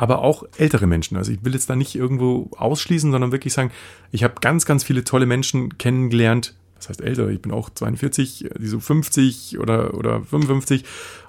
aber 0.00 0.22
auch 0.22 0.44
ältere 0.56 0.86
Menschen. 0.86 1.18
Also 1.18 1.30
ich 1.30 1.44
will 1.44 1.52
jetzt 1.52 1.68
da 1.68 1.76
nicht 1.76 1.94
irgendwo 1.94 2.48
ausschließen, 2.56 3.12
sondern 3.12 3.32
wirklich 3.32 3.52
sagen, 3.52 3.70
ich 4.12 4.24
habe 4.24 4.32
ganz, 4.40 4.64
ganz 4.64 4.82
viele 4.82 5.04
tolle 5.04 5.26
Menschen 5.26 5.76
kennengelernt. 5.76 6.54
Das 6.76 6.88
heißt 6.88 7.02
älter, 7.02 7.28
ich 7.28 7.42
bin 7.42 7.52
auch 7.52 7.68
42, 7.68 8.48
die 8.58 8.66
so 8.66 8.80
50 8.80 9.58
oder, 9.58 9.92
oder 9.92 10.22
55 10.22 10.84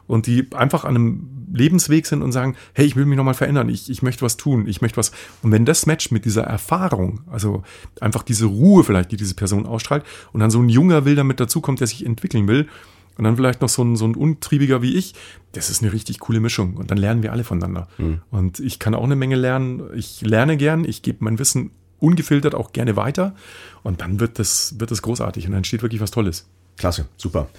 und 0.08 0.26
die 0.26 0.48
einfach 0.54 0.86
an 0.86 0.96
einem 0.96 1.30
Lebensweg 1.54 2.06
sind 2.06 2.22
und 2.22 2.32
sagen, 2.32 2.56
hey, 2.72 2.86
ich 2.86 2.96
will 2.96 3.06
mich 3.06 3.18
nochmal 3.18 3.34
verändern, 3.34 3.68
ich, 3.68 3.90
ich 3.90 4.04
möchte 4.04 4.22
was 4.22 4.38
tun, 4.38 4.66
ich 4.66 4.82
möchte 4.82 4.96
was. 4.96 5.12
Und 5.42 5.52
wenn 5.52 5.66
das 5.66 5.86
matcht 5.86 6.14
mit 6.14 6.24
dieser 6.24 6.44
Erfahrung, 6.44 7.20
also 7.30 7.64
einfach 8.00 8.24
diese 8.24 8.46
Ruhe 8.46 8.86
vielleicht, 8.86 9.12
die 9.12 9.18
diese 9.18 9.36
Person 9.36 9.66
ausstrahlt, 9.66 10.06
und 10.32 10.40
dann 10.40 10.50
so 10.50 10.62
ein 10.62 10.70
junger 10.70 11.04
Wilder 11.04 11.26
mit 11.26 11.42
dazukommt, 11.42 11.82
der 11.82 11.88
sich 11.88 12.06
entwickeln 12.06 12.48
will, 12.48 12.70
und 13.18 13.24
dann 13.24 13.36
vielleicht 13.36 13.62
noch 13.62 13.70
so 13.70 13.84
ein, 13.84 13.96
so 13.96 14.06
ein 14.06 14.16
Untriebiger 14.16 14.82
wie 14.82 14.96
ich, 14.96 15.14
das 15.52 15.70
ist 15.70 15.82
eine 15.82 15.94
richtig 15.94 16.20
coole 16.20 16.40
Mischung. 16.40 16.76
Und 16.76 16.92
dann 16.92 16.98
lernen 16.98 17.24
wir 17.24 17.32
alle 17.32 17.44
voneinander. 17.44 17.88
Mhm. 17.98 18.22
Und 18.32 18.60
ich 18.60 18.80
kann 18.80 18.96
auch 18.96 19.04
eine 19.04 19.16
Menge 19.16 19.36
lernen. 19.36 19.84
Ich 19.96 20.22
lerne 20.22 20.58
gern, 20.58 20.86
ich 20.86 21.02
gebe 21.02 21.18
mein 21.22 21.38
Wissen 21.40 21.72
ungefiltert 22.00 22.56
auch 22.56 22.74
gerne 22.74 22.96
weiter. 22.96 23.36
Und 23.84 24.02
dann 24.02 24.20
wird 24.20 24.40
das, 24.40 24.80
wird 24.80 24.92
das 24.92 25.02
großartig 25.02 25.46
und 25.46 25.52
dann 25.52 25.60
entsteht 25.60 25.82
wirklich 25.82 26.02
was 26.02 26.12
Tolles. 26.12 26.48
Klasse, 26.78 27.06
super. 27.18 27.50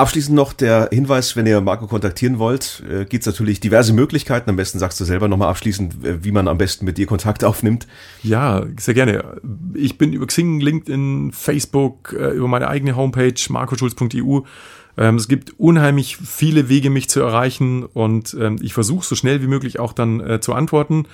Abschließend 0.00 0.34
noch 0.34 0.54
der 0.54 0.88
Hinweis, 0.90 1.36
wenn 1.36 1.44
ihr 1.44 1.60
Marco 1.60 1.86
kontaktieren 1.86 2.38
wollt, 2.38 2.82
äh, 2.90 3.04
gibt 3.04 3.20
es 3.20 3.26
natürlich 3.26 3.60
diverse 3.60 3.92
Möglichkeiten. 3.92 4.48
Am 4.48 4.56
besten 4.56 4.78
sagst 4.78 4.98
du 4.98 5.04
selber 5.04 5.28
nochmal 5.28 5.48
abschließend, 5.50 6.02
äh, 6.02 6.24
wie 6.24 6.32
man 6.32 6.48
am 6.48 6.56
besten 6.56 6.86
mit 6.86 6.96
dir 6.96 7.04
Kontakt 7.04 7.44
aufnimmt. 7.44 7.86
Ja, 8.22 8.64
sehr 8.78 8.94
gerne. 8.94 9.42
Ich 9.74 9.98
bin 9.98 10.14
über 10.14 10.26
Xing, 10.26 10.60
LinkedIn, 10.60 11.32
Facebook, 11.32 12.16
äh, 12.18 12.30
über 12.30 12.48
meine 12.48 12.68
eigene 12.68 12.96
Homepage 12.96 13.34
marcoschulz.eu. 13.50 14.40
Ähm, 14.96 15.16
es 15.16 15.28
gibt 15.28 15.60
unheimlich 15.60 16.16
viele 16.16 16.70
Wege, 16.70 16.88
mich 16.88 17.10
zu 17.10 17.20
erreichen 17.20 17.84
und 17.84 18.34
ähm, 18.40 18.56
ich 18.62 18.72
versuche 18.72 19.04
so 19.04 19.14
schnell 19.14 19.42
wie 19.42 19.48
möglich 19.48 19.80
auch 19.80 19.92
dann 19.92 20.20
äh, 20.20 20.40
zu 20.40 20.54
antworten. 20.54 21.08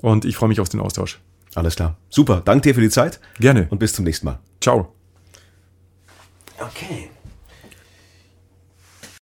Und 0.00 0.24
ich 0.24 0.36
freue 0.36 0.48
mich 0.48 0.60
auf 0.60 0.70
den 0.70 0.80
Austausch. 0.80 1.20
Alles 1.54 1.76
klar. 1.76 1.98
Super. 2.08 2.40
Danke 2.42 2.70
dir 2.70 2.74
für 2.74 2.80
die 2.80 2.88
Zeit. 2.88 3.20
Gerne. 3.38 3.66
Und 3.68 3.80
bis 3.80 3.92
zum 3.92 4.06
nächsten 4.06 4.24
Mal. 4.24 4.38
Ciao. 4.62 4.94
Okay. 6.58 7.10